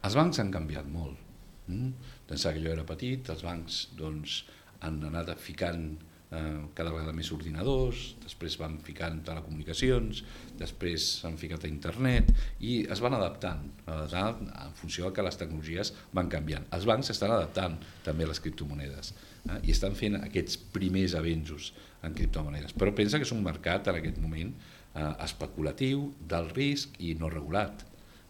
Els 0.07 0.15
bancs 0.15 0.39
han 0.39 0.53
canviat 0.55 0.87
molt. 0.87 1.23
Mm? 1.67 2.11
D'ençà 2.29 2.53
que 2.55 2.63
jo 2.63 2.71
era 2.71 2.87
petit, 2.87 3.27
els 3.33 3.43
bancs 3.43 3.81
doncs, 3.99 4.45
han 4.87 5.01
anat 5.09 5.33
ficant 5.43 5.89
eh, 6.31 6.59
cada 6.77 6.93
vegada 6.93 7.15
més 7.17 7.31
ordinadors, 7.35 8.03
després 8.23 8.59
van 8.61 8.77
ficant 8.87 9.19
telecomunicacions, 9.27 10.23
després 10.61 11.09
s'han 11.23 11.39
ficat 11.41 11.67
a 11.67 11.71
internet 11.71 12.31
i 12.61 12.77
es 12.93 13.03
van 13.03 13.17
adaptant, 13.19 13.65
adaptant 13.87 14.47
en 14.53 14.77
funció 14.79 15.11
que 15.17 15.25
les 15.27 15.41
tecnologies 15.41 15.93
van 16.15 16.31
canviant. 16.33 16.69
Els 16.77 16.87
bancs 16.87 17.11
estan 17.15 17.35
adaptant 17.35 17.79
també 18.07 18.29
a 18.29 18.31
les 18.31 18.43
criptomonedes 18.45 19.13
eh, 19.17 19.59
i 19.65 19.75
estan 19.75 19.99
fent 19.99 20.21
aquests 20.21 20.61
primers 20.77 21.17
avenços 21.19 21.73
en 22.07 22.15
criptomonedes, 22.15 22.77
però 22.79 22.95
pensa 22.95 23.19
que 23.19 23.27
és 23.27 23.35
un 23.35 23.43
mercat 23.43 23.91
en 23.91 23.99
aquest 24.05 24.23
moment 24.23 24.55
eh, 24.55 25.13
especulatiu, 25.27 26.13
del 26.31 26.53
risc 26.55 27.01
i 27.03 27.17
no 27.19 27.33
regulat. 27.33 27.87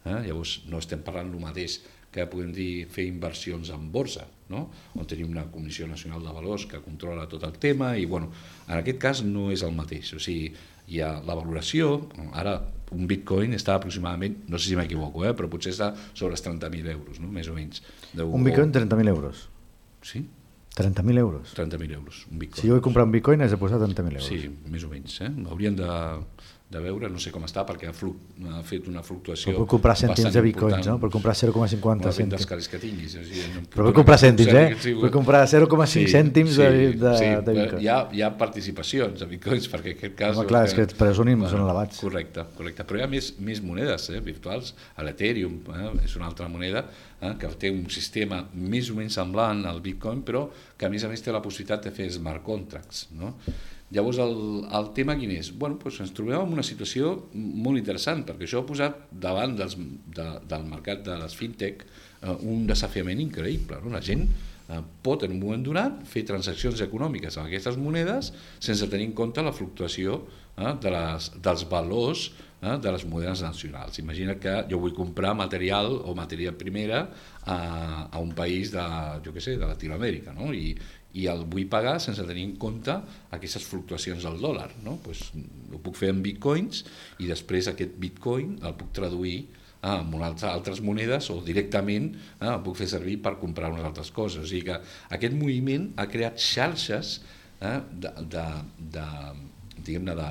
Eh? 0.06 0.22
Llavors 0.28 0.60
no 0.70 0.80
estem 0.82 1.02
parlant 1.04 1.32
el 1.34 1.42
mateix 1.42 1.80
que 2.16 2.25
podem 2.30 2.52
dir 2.54 2.86
fer 2.92 3.04
inversions 3.10 3.70
en 3.75 3.90
borsa, 3.92 4.25
no? 4.48 4.62
on 4.96 5.08
tenim 5.08 5.34
una 5.34 5.44
Comissió 5.52 5.88
Nacional 5.90 6.22
de 6.25 6.32
Valors 6.32 6.64
que 6.70 6.80
controla 6.80 7.26
tot 7.28 7.44
el 7.44 7.58
tema 7.60 7.92
i 7.98 8.06
bueno, 8.08 8.30
en 8.68 8.78
aquest 8.78 9.02
cas 9.02 9.22
no 9.26 9.50
és 9.52 9.64
el 9.66 9.75
mateix, 9.76 10.14
o 10.16 10.22
sigui, 10.22 10.48
hi 10.86 11.02
ha 11.02 11.16
la 11.26 11.36
valoració, 11.36 11.98
ara 12.32 12.56
un 12.94 13.08
bitcoin 13.10 13.56
està 13.58 13.75
aproximadament, 13.75 14.38
no 14.48 14.60
sé 14.60 14.70
si 14.70 14.78
m'equivoco, 14.78 15.26
eh, 15.26 15.34
però 15.36 15.50
potser 15.50 15.75
està 15.75 15.90
sobre 16.14 16.36
els 16.38 16.44
30.000 16.46 16.94
euros, 16.94 17.20
no? 17.20 17.28
més 17.34 17.50
o 17.50 17.56
menys. 17.56 17.82
De, 18.12 18.25
un 18.25 18.46
bitcoin 18.46 18.72
30.000 18.72 19.12
euros? 19.12 19.48
Sí. 20.06 20.22
30.000 20.76 21.18
euros? 21.18 21.54
30.000 21.56 21.96
euros, 21.96 22.26
un 22.30 22.38
bitcoin. 22.38 22.60
Si 22.60 22.68
jo 22.68 22.76
vull 22.76 22.84
comprar 22.84 23.06
un 23.08 23.12
bitcoin 23.14 23.42
has 23.42 23.52
de 23.52 23.58
posar 23.58 23.80
30.000 23.80 24.20
euros? 24.20 24.28
Sí, 24.28 24.52
més 24.70 24.84
o 24.84 24.90
menys. 24.92 25.18
Eh? 25.25 25.30
Haurien 25.50 25.76
de, 25.78 25.88
de 26.66 26.80
veure, 26.82 27.06
no 27.06 27.20
sé 27.23 27.30
com 27.30 27.44
està, 27.46 27.62
perquè 27.62 27.87
ha, 27.87 27.92
fluc, 27.94 28.16
ha 28.50 28.58
fet 28.66 28.88
una 28.90 28.99
fluctuació 29.06 29.52
Però 29.52 29.61
per 29.62 29.70
comprar 29.70 29.94
cèntims 30.00 30.35
de 30.35 30.40
bitcoins, 30.42 30.88
no? 30.90 30.96
Per 30.99 31.11
comprar 31.14 31.37
0,50 31.38 32.11
cèntims. 32.11 32.32
dels 32.32 32.49
calés 32.50 32.66
que 32.73 32.80
tinguis. 32.82 33.14
O 33.20 33.23
sigui, 33.23 33.44
no 33.52 33.62
Però 33.70 33.87
per 33.87 33.92
comprar 34.00 34.16
cèntims, 34.18 34.50
eh? 34.50 34.94
Per 35.04 35.11
comprar 35.14 35.44
0,5 35.46 35.87
sí, 35.92 36.02
cèntims 36.11 36.56
sí, 36.56 36.64
de, 36.64 36.88
de, 36.99 37.12
sí, 37.20 37.28
de 37.46 37.54
bitcoins. 37.61 37.85
Hi 37.85 37.90
ha, 37.92 37.99
hi 38.18 38.25
ha 38.26 38.32
participacions 38.40 39.23
de 39.23 39.28
bitcoins, 39.30 39.68
perquè 39.70 39.92
en 39.92 40.00
aquest 40.00 40.16
cas... 40.18 40.40
Home, 40.40 40.49
clar, 40.50 40.64
és 40.66 40.75
que 40.75 40.88
els 40.88 40.99
preus 40.99 41.20
són, 41.20 41.30
bueno, 41.37 41.52
són 41.54 41.62
elevats. 41.68 42.02
Correcte, 42.02 42.49
correcte. 42.58 42.88
Però 42.90 42.99
hi 42.99 43.06
ha 43.06 43.08
més, 43.14 43.30
més 43.46 43.62
monedes 43.62 44.08
eh, 44.11 44.18
virtuals. 44.26 44.75
L'Ethereum 45.06 45.61
eh, 45.70 45.92
és 46.08 46.18
una 46.18 46.26
altra 46.32 46.50
moneda 46.50 46.82
eh, 46.82 47.37
que 47.38 47.52
té 47.62 47.70
un 47.70 47.87
sistema 47.94 48.42
més 48.58 48.90
o 48.90 48.99
menys 48.99 49.20
semblant 49.23 49.62
al 49.70 49.78
bitcoin, 49.87 50.26
però 50.26 50.49
que 50.75 50.90
a 50.90 50.92
més 50.92 51.06
a 51.06 51.14
més 51.14 51.23
té 51.23 51.30
la 51.30 51.44
possibilitat 51.46 51.87
de 51.87 51.94
fer 51.94 52.11
smart 52.18 52.42
contracts, 52.42 53.06
no? 53.14 53.37
Llavors, 53.95 54.19
el, 54.19 54.64
el 54.75 54.88
tema 54.97 55.14
quin 55.19 55.31
és? 55.37 55.52
Bueno, 55.55 55.78
doncs 55.78 56.00
ens 56.02 56.12
trobem 56.14 56.40
en 56.40 56.57
una 56.57 56.64
situació 56.66 57.12
molt 57.35 57.78
interessant, 57.78 58.25
perquè 58.26 58.49
això 58.49 58.64
ha 58.64 58.66
posat 58.66 59.05
davant 59.26 59.55
dels, 59.59 59.76
de, 60.16 60.26
del 60.50 60.66
mercat 60.66 61.05
de 61.07 61.14
les 61.21 61.37
fintech 61.38 61.85
eh, 61.87 62.35
un 62.35 62.66
desafiament 62.66 63.23
increïble. 63.23 63.78
No? 63.85 63.93
La 63.95 64.02
gent 64.02 64.26
eh, 64.26 64.81
pot 65.07 65.23
en 65.23 65.37
un 65.37 65.38
moment 65.45 65.62
donat 65.69 66.02
fer 66.11 66.25
transaccions 66.26 66.83
econòmiques 66.83 67.38
amb 67.38 67.47
aquestes 67.47 67.78
monedes 67.78 68.33
sense 68.59 68.90
tenir 68.90 69.07
en 69.12 69.14
compte 69.23 69.47
la 69.47 69.55
fluctuació 69.55 70.19
eh, 70.25 70.75
de 70.83 70.93
les, 70.97 71.31
dels 71.47 71.64
valors 71.71 72.26
eh, 72.35 72.75
de 72.83 72.97
les 72.99 73.07
monedes 73.07 73.47
nacionals. 73.47 74.02
Imagina 74.02 74.35
que 74.43 74.59
jo 74.66 74.83
vull 74.83 74.99
comprar 74.99 75.37
material 75.38 75.95
o 76.02 76.19
matèria 76.19 76.59
primera 76.59 77.07
a, 77.45 77.59
a 78.11 78.19
un 78.19 78.35
país 78.35 78.75
de, 78.75 78.87
jo 79.23 79.31
què 79.31 79.47
sé, 79.47 79.61
de 79.61 79.71
Latinoamèrica, 79.71 80.35
no? 80.35 80.50
I, 80.50 80.75
i 81.16 81.26
el 81.32 81.44
vull 81.49 81.68
pagar 81.73 81.96
sense 82.02 82.25
tenir 82.28 82.44
en 82.50 82.56
compte 82.61 82.94
aquestes 83.35 83.64
fluctuacions 83.64 84.26
del 84.26 84.40
dòlar. 84.42 84.68
No? 84.85 84.99
Pues, 85.04 85.30
ho 85.73 85.80
puc 85.82 85.96
fer 85.99 86.12
en 86.12 86.23
bitcoins 86.25 86.82
i 87.23 87.30
després 87.30 87.70
aquest 87.73 87.96
bitcoin 88.02 88.58
el 88.62 88.76
puc 88.78 88.92
traduir 88.96 89.38
en 89.87 90.12
unes 90.16 90.42
altres 90.49 90.80
monedes 90.82 91.28
o 91.30 91.38
directament 91.46 92.11
ah, 92.40 92.56
el 92.56 92.62
puc 92.66 92.78
fer 92.80 92.88
servir 92.90 93.20
per 93.23 93.37
comprar 93.40 93.70
unes 93.73 93.87
altres 93.87 94.11
coses. 94.14 94.42
O 94.42 94.49
sigui 94.49 94.66
que 94.70 94.80
aquest 95.16 95.37
moviment 95.37 95.92
ha 96.00 96.08
creat 96.11 96.40
xarxes 96.42 97.20
eh, 97.61 97.78
de, 97.92 98.12
de, 98.35 98.46
de, 98.96 99.06
diguem-ne, 99.78 100.16
de, 100.18 100.30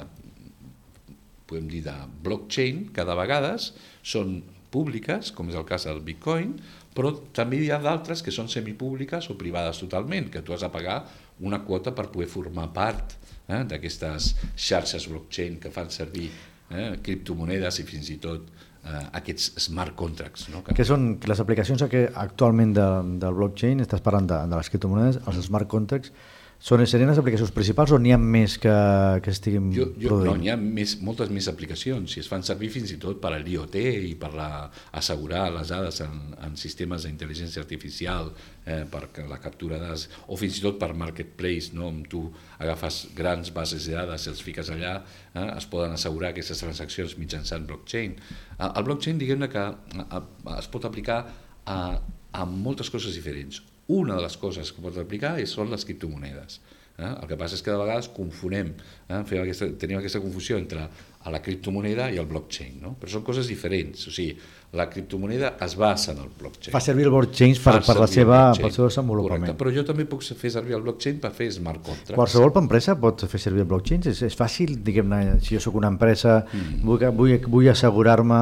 podem 1.50 1.70
dir, 1.72 1.86
de 1.86 1.96
blockchain, 2.26 2.90
que 2.94 3.06
de 3.08 3.18
vegades 3.18 3.72
són 4.06 4.42
públiques, 4.74 5.32
com 5.32 5.50
és 5.52 5.58
el 5.58 5.68
cas 5.70 5.88
del 5.88 6.02
bitcoin, 6.04 6.58
però 6.96 7.12
també 7.36 7.60
hi 7.60 7.72
ha 7.74 7.80
d'altres 7.84 8.24
que 8.24 8.34
són 8.34 8.48
semipúbliques 8.52 9.28
o 9.30 9.38
privades 9.40 9.82
totalment, 9.84 10.30
que 10.32 10.42
tu 10.46 10.56
has 10.56 10.64
de 10.64 10.72
pagar 10.72 11.02
una 11.44 11.60
quota 11.68 11.92
per 11.96 12.08
poder 12.14 12.30
formar 12.32 12.70
part 12.74 13.18
eh, 13.48 13.64
d'aquestes 13.68 14.32
xarxes 14.56 15.10
blockchain 15.12 15.60
que 15.60 15.74
fan 15.76 15.92
servir 15.92 16.30
eh, 16.72 16.94
criptomonedes 17.04 17.82
i 17.84 17.86
fins 17.88 18.14
i 18.14 18.18
tot 18.24 18.48
eh, 18.48 19.04
aquests 19.20 19.52
smart 19.68 19.96
contracts. 20.00 20.48
No? 20.54 20.64
Que... 20.64 20.78
que 20.78 20.88
són 20.88 21.18
les 21.28 21.44
aplicacions 21.44 21.84
que 21.92 22.06
actualment 22.24 22.74
de, 22.78 22.88
del 23.26 23.38
blockchain, 23.42 23.84
estàs 23.84 24.04
parlant 24.06 24.32
de, 24.32 24.40
de 24.48 24.56
les 24.56 24.72
criptomonedes, 24.72 25.20
els 25.28 25.44
smart 25.50 25.70
contracts, 25.72 26.16
són, 26.66 26.82
serien 26.90 27.12
les 27.12 27.20
aplicacions 27.22 27.52
principals 27.54 27.92
o 27.94 28.00
n'hi 28.02 28.10
ha 28.16 28.18
més 28.18 28.56
que, 28.58 28.74
que 29.22 29.30
estiguin 29.36 29.68
jo, 29.76 29.86
jo, 30.02 30.08
produint? 30.10 30.32
No, 30.32 30.34
n'hi 30.42 30.50
ha 30.50 30.56
més, 30.58 30.96
moltes 31.06 31.30
més 31.30 31.46
aplicacions 31.52 32.16
i 32.16 32.24
es 32.24 32.30
fan 32.32 32.42
servir 32.48 32.72
fins 32.74 32.90
i 32.96 32.98
tot 33.02 33.20
per 33.22 33.36
a 33.36 33.42
l'IoT 33.44 33.78
i 33.78 34.16
per 34.18 34.32
la, 34.34 34.48
assegurar 34.98 35.44
les 35.54 35.70
dades 35.70 36.02
en, 36.02 36.16
en 36.48 36.58
sistemes 36.58 37.06
d'intel·ligència 37.06 37.62
artificial 37.62 38.32
eh, 38.66 38.82
per 38.90 39.04
la 39.30 39.38
captura 39.44 39.78
de 39.78 39.86
dades 39.86 40.08
o 40.26 40.40
fins 40.42 40.58
i 40.58 40.66
tot 40.66 40.82
per 40.82 40.90
marketplace, 40.98 41.70
no? 41.78 41.92
on 41.92 42.02
tu 42.10 42.24
agafes 42.58 43.04
grans 43.14 43.54
bases 43.54 43.86
de 43.86 43.94
dades 44.00 44.26
i 44.26 44.34
els 44.34 44.42
fiques 44.48 44.74
allà, 44.74 44.96
eh, 45.36 45.46
es 45.60 45.70
poden 45.70 45.94
assegurar 46.00 46.34
aquestes 46.34 46.66
transaccions 46.66 47.14
mitjançant 47.22 47.70
blockchain. 47.70 48.18
Eh, 48.58 48.72
el 48.72 48.90
blockchain, 48.90 49.22
diguem-ne 49.22 49.54
que 49.54 49.70
eh, 49.70 50.26
es 50.58 50.74
pot 50.74 50.90
aplicar 50.90 51.22
a, 51.70 51.80
a 52.34 52.50
moltes 52.50 52.90
coses 52.90 53.14
diferents 53.14 53.62
una 53.88 54.16
de 54.18 54.26
les 54.26 54.38
coses 54.42 54.72
que 54.74 54.82
pot 54.82 54.98
aplicar 54.98 55.38
són 55.50 55.70
les 55.74 55.86
criptomonedes. 55.86 56.62
Eh? 56.96 57.10
El 57.10 57.28
que 57.28 57.36
passa 57.36 57.58
és 57.58 57.64
que 57.64 57.74
de 57.74 57.80
vegades 57.80 58.08
confonem, 58.16 58.70
eh? 59.10 59.20
Fem 59.28 59.42
aquesta, 59.42 59.68
tenim 59.82 60.00
aquesta 60.00 60.22
confusió 60.24 60.56
entre 60.56 60.86
la 61.34 61.42
criptomoneda 61.42 62.06
i 62.14 62.20
el 62.22 62.28
blockchain, 62.30 62.76
no? 62.84 62.92
però 63.02 63.10
són 63.16 63.24
coses 63.26 63.50
diferents. 63.50 64.06
O 64.08 64.14
sigui, 64.14 64.36
la 64.78 64.86
criptomoneda 64.92 65.56
es 65.66 65.74
basa 65.80 66.14
en 66.14 66.22
el 66.22 66.30
blockchain. 66.38 66.72
Fa 66.76 66.82
servir 66.84 67.08
el 67.08 67.14
blockchain 67.16 67.56
per, 67.64 67.76
per, 67.88 67.96
la 67.98 68.08
seva, 68.12 68.40
pel 68.56 68.72
seu 68.76 68.86
desenvolupament. 68.86 69.48
Correcte, 69.48 69.60
però 69.60 69.74
jo 69.74 69.84
també 69.88 70.06
puc 70.10 70.24
fer 70.24 70.54
servir 70.54 70.78
el 70.78 70.86
blockchain 70.86 71.20
per 71.24 71.34
fer 71.36 71.50
smart 71.58 71.82
contracts. 71.82 72.16
Qualsevol 72.16 72.54
empresa 72.62 72.96
pot 73.02 73.26
fer 73.32 73.42
servir 73.42 73.66
el 73.66 73.70
blockchain? 73.74 74.06
És, 74.14 74.22
és 74.30 74.38
fàcil, 74.38 74.78
diguem-ne, 74.86 75.40
si 75.42 75.58
jo 75.58 75.64
sóc 75.66 75.80
una 75.82 75.90
empresa, 75.92 76.44
mm. 76.46 76.82
vull, 76.86 77.08
vull, 77.18 77.38
vull 77.58 77.72
assegurar-me 77.74 78.42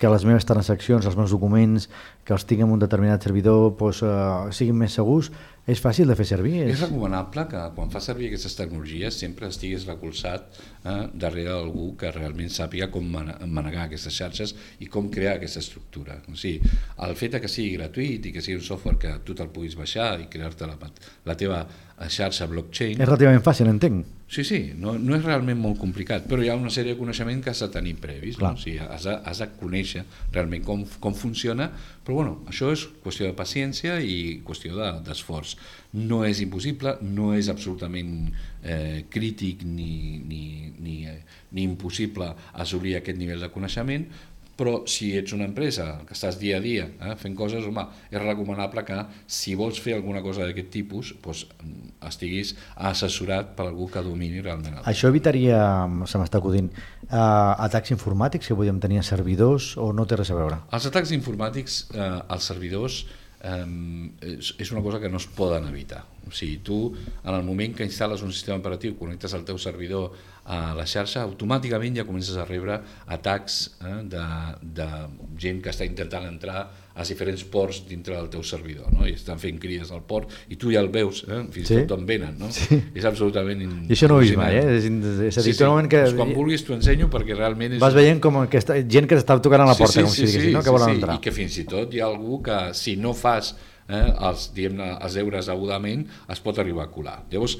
que 0.00 0.08
les 0.08 0.24
meves 0.24 0.46
transaccions, 0.48 1.04
els 1.04 1.16
meus 1.18 1.32
documents, 1.34 1.90
que 2.24 2.32
els 2.32 2.46
tinc 2.48 2.64
en 2.64 2.72
un 2.72 2.80
determinat 2.80 3.22
servidor, 3.26 3.74
doncs, 3.76 4.00
uh, 4.00 4.48
siguin 4.56 4.78
més 4.80 4.96
segurs, 4.96 5.28
és 5.70 5.80
fàcil 5.82 6.08
de 6.08 6.16
fer 6.18 6.26
servir. 6.30 6.54
És... 6.64 6.72
és 6.72 6.84
recomanable 6.86 7.44
que 7.50 7.60
quan 7.76 7.90
fa 7.92 8.00
servir 8.02 8.30
aquestes 8.30 8.56
tecnologies 8.58 9.18
sempre 9.22 9.50
estiguis 9.52 9.84
recolzat 9.86 10.46
eh, 10.56 10.94
darrere 11.12 11.52
d'algú 11.52 11.90
que 12.00 12.10
realment 12.14 12.50
sàpiga 12.50 12.88
com 12.90 13.06
manegar 13.12 13.84
aquestes 13.84 14.16
xarxes 14.16 14.54
i 14.80 14.88
com 14.90 15.10
crear 15.12 15.36
aquesta 15.36 15.62
estructura. 15.62 16.16
O 16.32 16.38
sigui, 16.40 16.72
el 17.06 17.14
fet 17.18 17.36
que 17.42 17.52
sigui 17.52 17.76
gratuït 17.76 18.26
i 18.26 18.32
que 18.34 18.42
sigui 18.44 18.58
un 18.58 18.66
software 18.66 18.98
que 19.00 19.12
tu 19.26 19.36
te'l 19.36 19.52
puguis 19.54 19.76
baixar 19.78 20.14
i 20.24 20.30
crear-te 20.32 20.70
la, 20.70 20.78
la 21.28 21.36
teva 21.38 21.62
xarxa 22.08 22.48
blockchain... 22.50 22.96
És 22.96 23.06
relativament 23.06 23.44
fàcil, 23.44 23.70
entenc. 23.70 24.19
Sí, 24.30 24.44
sí, 24.44 24.58
no, 24.78 24.92
no 24.94 25.16
és 25.16 25.24
realment 25.24 25.58
molt 25.58 25.80
complicat, 25.82 26.28
però 26.30 26.44
hi 26.44 26.52
ha 26.52 26.54
una 26.54 26.70
sèrie 26.70 26.94
de 26.94 26.98
coneixements 27.00 27.42
que 27.42 27.50
has 27.50 27.62
de 27.64 27.66
tenir 27.74 27.96
previs, 27.98 28.36
no? 28.38 28.52
o 28.54 28.60
sigui, 28.62 28.76
has, 28.78 29.08
de, 29.08 29.16
has 29.26 29.40
de 29.42 29.48
conèixer 29.58 30.04
realment 30.30 30.62
com, 30.62 30.84
com 31.02 31.16
funciona, 31.18 31.66
però 32.06 32.20
bueno, 32.20 32.36
això 32.46 32.70
és 32.70 32.84
qüestió 33.02 33.26
de 33.26 33.34
paciència 33.34 33.96
i 33.98 34.38
qüestió 34.46 34.78
d'esforç. 35.02 35.56
De, 35.56 36.04
no 36.06 36.20
és 36.22 36.38
impossible, 36.44 36.94
no 37.02 37.32
és 37.34 37.50
absolutament 37.50 38.28
eh, 38.62 39.02
crític 39.10 39.66
ni, 39.66 40.20
ni, 40.22 40.44
ni, 40.78 41.00
ni 41.50 41.66
impossible 41.66 42.30
assolir 42.54 43.00
aquest 43.00 43.18
nivell 43.18 43.42
de 43.42 43.50
coneixement, 43.50 44.06
però 44.60 44.82
si 44.90 45.14
ets 45.16 45.32
una 45.32 45.46
empresa 45.48 45.86
que 46.04 46.12
estàs 46.12 46.36
dia 46.40 46.58
a 46.58 46.64
dia 46.64 46.84
eh, 46.90 47.14
fent 47.20 47.36
coses, 47.38 47.64
home, 47.64 47.86
és 48.10 48.20
recomanable 48.20 48.84
que 48.84 48.98
si 49.24 49.56
vols 49.56 49.80
fer 49.80 49.96
alguna 49.96 50.20
cosa 50.24 50.44
d'aquest 50.44 50.68
tipus 50.74 51.14
doncs, 51.24 51.46
estiguis 52.10 52.52
assessorat 52.90 53.54
per 53.56 53.70
algú 53.70 53.88
que 53.92 54.04
domini 54.04 54.42
realment. 54.44 54.82
El 54.82 54.92
Això 54.92 55.08
evitaria, 55.08 55.62
se 56.04 56.20
m'està 56.20 56.42
acudint, 56.42 56.68
eh, 57.08 57.16
atacs 57.16 57.94
informàtics 57.96 58.50
que 58.50 58.58
podríem 58.58 58.82
tenir 58.84 59.00
a 59.00 59.06
servidors 59.06 59.72
o 59.80 59.90
no 59.96 60.04
té 60.04 60.20
res 60.20 60.34
a 60.34 60.38
veure? 60.38 60.60
Els 60.76 60.92
atacs 60.92 61.16
informàtics 61.16 61.82
eh, 61.94 62.12
als 62.28 62.52
servidors 62.52 63.02
eh, 63.40 63.66
és, 64.36 64.54
és 64.60 64.76
una 64.76 64.84
cosa 64.84 65.00
que 65.00 65.08
no 65.08 65.22
es 65.22 65.28
poden 65.40 65.72
evitar. 65.72 66.04
O 66.28 66.32
sigui, 66.34 66.58
tu, 66.62 66.92
en 67.24 67.34
el 67.34 67.42
moment 67.46 67.72
que 67.74 67.86
instal·les 67.86 68.22
un 68.22 68.32
sistema 68.32 68.58
operatiu, 68.60 68.96
connectes 68.98 69.32
el 69.34 69.42
teu 69.48 69.58
servidor 69.58 70.12
a 70.50 70.74
la 70.74 70.84
xarxa, 70.88 71.22
automàticament 71.22 71.96
ja 72.00 72.04
comences 72.08 72.36
a 72.40 72.44
rebre 72.48 72.80
atacs 73.12 73.56
eh, 73.86 73.96
de, 74.10 74.22
de 74.80 74.86
gent 75.38 75.60
que 75.62 75.70
està 75.72 75.86
intentant 75.86 76.26
entrar 76.26 76.62
a 77.00 77.04
diferents 77.06 77.42
ports 77.48 77.84
dintre 77.88 78.16
del 78.16 78.28
teu 78.32 78.42
servidor, 78.44 78.90
no? 78.92 79.06
i 79.08 79.14
estan 79.14 79.38
fent 79.40 79.60
crides 79.62 79.92
al 79.94 80.02
port, 80.04 80.32
i 80.50 80.58
tu 80.60 80.72
ja 80.74 80.82
el 80.82 80.90
veus, 80.92 81.22
eh? 81.28 81.40
fins 81.54 81.70
i 81.70 81.70
Sí? 81.70 81.78
tot 81.84 81.94
d'on 81.94 82.06
venen. 82.08 82.34
No? 82.40 82.50
Sí. 82.52 82.80
És 82.98 83.06
absolutament 83.08 83.62
I 83.62 83.94
això 83.94 84.08
no 84.10 84.18
ho 84.18 84.20
he 84.24 84.26
vist 84.26 84.36
mai, 84.40 84.58
eh? 84.58 84.76
És, 84.80 84.88
és 84.90 85.38
a 85.38 85.44
dir, 85.46 85.54
Sí, 85.54 85.56
sí. 85.62 85.88
que... 85.88 86.02
Pues 86.02 86.16
quan 86.18 86.34
vulguis 86.34 86.64
t'ho 86.66 86.74
ensenyo 86.76 87.08
perquè 87.12 87.38
realment 87.38 87.76
és... 87.78 87.80
Vas 87.82 87.94
veient 87.96 88.20
com 88.20 88.42
que 88.50 88.60
està, 88.60 88.80
gent 88.82 89.06
que 89.08 89.16
t'està 89.16 89.38
tocant 89.40 89.64
a 89.64 89.70
la 89.70 89.78
porta, 89.78 90.02
com 90.02 90.12
si 90.12 90.26
diguessin, 90.26 90.52
no? 90.58 90.64
que 90.66 90.74
volen 90.74 90.96
entrar. 90.98 91.16
I 91.16 91.24
que 91.24 91.32
fins 91.34 91.56
i 91.62 91.66
tot 91.70 91.94
hi 91.94 92.02
ha 92.02 92.08
algú 92.10 92.42
que 92.44 92.58
si 92.76 92.96
no 93.00 93.14
fas 93.16 93.54
eh, 93.90 94.02
els, 94.30 94.50
els 94.56 95.20
deures 95.20 95.50
degudament 95.50 96.06
es 96.30 96.40
pot 96.46 96.58
arribar 96.62 96.86
a 96.86 96.92
colar. 96.94 97.18
Llavors, 97.32 97.58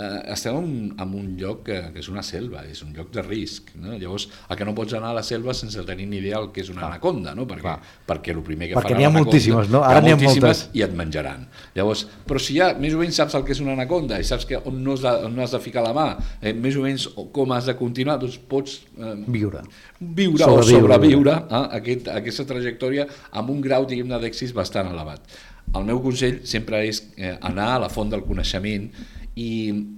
eh, 0.00 0.32
estem 0.32 0.56
en, 0.56 0.70
en 0.98 1.14
un 1.14 1.36
lloc 1.38 1.64
que, 1.66 1.76
que 1.92 2.00
és 2.02 2.08
una 2.08 2.22
selva, 2.24 2.62
és 2.70 2.80
un 2.84 2.92
lloc 2.96 3.10
de 3.14 3.22
risc. 3.26 3.72
No? 3.80 3.96
Llavors, 4.00 4.28
el 4.48 4.58
que 4.58 4.66
no 4.68 4.74
pots 4.76 4.94
anar 4.96 5.10
a 5.12 5.16
la 5.18 5.24
selva 5.26 5.54
sense 5.56 5.82
tenir 5.88 6.06
ni 6.08 6.20
idea 6.22 6.38
del 6.40 6.50
que 6.54 6.62
és 6.64 6.70
una 6.72 6.86
anaconda, 6.88 7.34
no? 7.36 7.46
perquè, 7.50 7.64
Clar. 7.66 7.76
perquè 8.08 8.34
el 8.34 8.42
primer 8.46 8.70
que 8.70 8.78
Perquè 8.78 8.94
farà 8.94 9.00
n'hi 9.02 9.08
ha 9.08 9.12
moltíssimes, 9.14 9.70
no? 9.72 9.82
Ara 9.86 10.00
n'hi 10.04 10.14
ha 10.14 10.18
moltíssimes 10.20 10.62
moltes. 10.62 10.78
i 10.78 10.84
et 10.86 10.94
menjaran. 10.96 11.44
Llavors, 11.76 12.06
però 12.28 12.40
si 12.42 12.56
ja 12.60 12.70
més 12.80 12.96
o 12.96 13.02
menys 13.02 13.18
saps 13.20 13.36
el 13.38 13.44
que 13.46 13.54
és 13.56 13.62
una 13.64 13.74
anaconda 13.76 14.20
i 14.22 14.26
saps 14.26 14.48
que 14.48 14.62
on 14.70 14.80
no 14.86 14.96
has 14.96 15.04
de, 15.04 15.14
on 15.28 15.36
no 15.36 15.44
has 15.44 15.54
de 15.56 15.62
ficar 15.66 15.84
la 15.86 15.92
mà, 15.96 16.08
eh, 16.40 16.54
més 16.54 16.78
o 16.80 16.86
menys 16.86 17.08
com 17.34 17.52
has 17.56 17.68
de 17.68 17.76
continuar, 17.78 18.18
doncs 18.22 18.38
pots 18.50 18.80
eh, 18.96 19.14
Viure. 19.28 19.64
viure 20.00 20.40
Sobreviure. 20.46 20.64
o 20.64 20.80
sobreviure 20.80 21.36
a 21.50 21.64
aquest, 21.80 22.08
a 22.08 22.16
aquesta 22.22 22.46
trajectòria 22.48 23.06
amb 23.36 23.52
un 23.52 23.60
grau 23.60 23.84
diguem-ne 23.90 24.22
d'èxit 24.22 24.54
bastant 24.56 24.88
elevat. 24.94 25.20
El 25.76 25.86
meu 25.86 26.00
consell 26.02 26.40
sempre 26.50 26.82
és 26.88 27.04
eh, 27.16 27.36
anar 27.46 27.74
a 27.76 27.80
la 27.84 27.88
font 27.92 28.10
del 28.10 28.24
coneixement 28.26 28.88
i, 29.38 29.50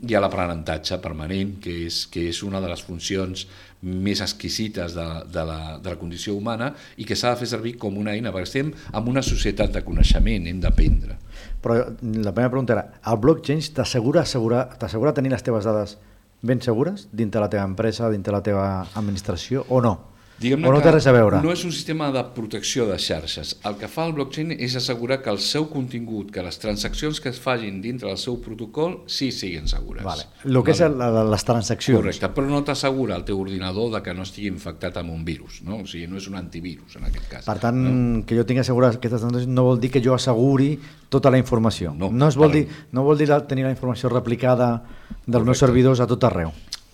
i 0.05 0.15
a 0.15 0.21
l'aprenentatge 0.21 0.99
permanent, 1.03 1.55
que 1.65 1.75
és, 1.87 2.05
que 2.13 2.27
és 2.29 2.43
una 2.45 2.61
de 2.61 2.69
les 2.69 2.83
funcions 2.85 3.47
més 3.83 4.21
exquisites 4.23 4.95
de, 4.95 5.07
de, 5.33 5.45
la, 5.49 5.79
de 5.83 5.91
la 5.95 5.99
condició 5.99 6.37
humana 6.37 6.71
i 7.01 7.07
que 7.09 7.17
s'ha 7.19 7.33
de 7.33 7.41
fer 7.41 7.49
servir 7.55 7.75
com 7.81 7.97
una 7.99 8.13
eina, 8.13 8.31
perquè 8.35 8.51
estem 8.51 8.71
en 8.93 9.11
una 9.11 9.25
societat 9.27 9.73
de 9.75 9.83
coneixement, 9.87 10.47
hem 10.47 10.61
d'aprendre. 10.63 11.17
Però 11.65 11.81
la 11.81 12.35
primera 12.37 12.53
pregunta 12.53 12.77
era, 12.77 12.87
el 13.09 13.19
blockchain 13.25 13.65
t'assegura 13.75 14.23
assegura, 14.23 14.67
t'assegura 14.79 15.17
tenir 15.17 15.33
les 15.33 15.43
teves 15.43 15.67
dades 15.67 15.97
ben 16.43 16.61
segures 16.63 17.09
dintre 17.11 17.41
la 17.41 17.51
teva 17.51 17.67
empresa, 17.67 18.11
dintre 18.13 18.35
la 18.35 18.43
teva 18.45 18.69
administració 18.99 19.65
o 19.71 19.81
no? 19.83 19.97
Diguem-ne 20.41 20.67
no 20.73 20.81
té 20.83 20.91
res 20.91 21.07
a 21.07 21.13
veure? 21.15 21.39
No 21.43 21.53
és 21.53 21.61
un 21.65 21.71
sistema 21.71 22.09
de 22.11 22.23
protecció 22.35 22.87
de 22.89 22.97
xarxes. 22.99 23.53
El 23.69 23.77
que 23.79 23.87
fa 23.87 24.07
el 24.09 24.13
blockchain 24.17 24.51
és 24.57 24.75
assegurar 24.75 25.21
que 25.23 25.31
el 25.31 25.39
seu 25.39 25.69
contingut, 25.71 26.33
que 26.35 26.43
les 26.43 26.59
transaccions 26.59 27.21
que 27.23 27.29
es 27.31 27.39
facin 27.39 27.81
dintre 27.85 28.09
del 28.09 28.19
seu 28.19 28.41
protocol, 28.43 29.03
sí 29.07 29.31
siguin 29.31 29.69
segures. 29.71 30.03
Vale. 30.03 30.25
El 30.45 30.59
que 30.67 30.73
és 30.75 30.81
el, 30.83 30.97
el- 31.01 31.31
les 31.31 31.45
transaccions. 31.47 32.01
Correcte, 32.01 32.29
però 32.35 32.49
no 32.51 32.63
t'assegura 32.67 33.15
el 33.15 33.23
teu 33.29 33.39
ordinador 33.41 33.93
de 33.95 34.03
que 34.03 34.15
no 34.15 34.23
estigui 34.27 34.49
infectat 34.51 34.97
amb 34.99 35.13
un 35.15 35.23
virus, 35.25 35.61
no? 35.63 35.77
O 35.83 35.87
sigui, 35.87 36.09
no 36.11 36.17
és 36.19 36.27
un 36.27 36.35
antivirus 36.41 36.97
en 36.99 37.05
aquest 37.07 37.29
cas. 37.31 37.47
Per 37.47 37.59
tant, 37.63 38.25
que 38.27 38.35
jo 38.41 38.45
tinc 38.49 38.65
assegurat 38.65 38.97
aquestes 38.99 39.21
transaccions 39.23 39.55
no 39.55 39.63
vol 39.69 39.79
dir 39.79 39.93
que 39.95 40.03
jo 40.03 40.15
asseguri 40.15 40.73
tota 41.09 41.31
la 41.31 41.39
informació. 41.39 41.95
No, 41.95 42.11
no, 42.11 42.29
es 42.29 42.37
vol, 42.41 42.51
dir, 42.51 42.67
no 42.91 43.05
vol 43.05 43.17
dir 43.19 43.29
la- 43.29 43.45
tenir 43.47 43.63
la 43.65 43.71
informació 43.71 44.09
replicada 44.11 44.83
dels 45.27 45.45
meus 45.45 45.59
Correcte. 45.61 45.67
servidors 45.67 46.01
a 46.01 46.07
tot 46.11 46.25
arreu. 46.25 46.51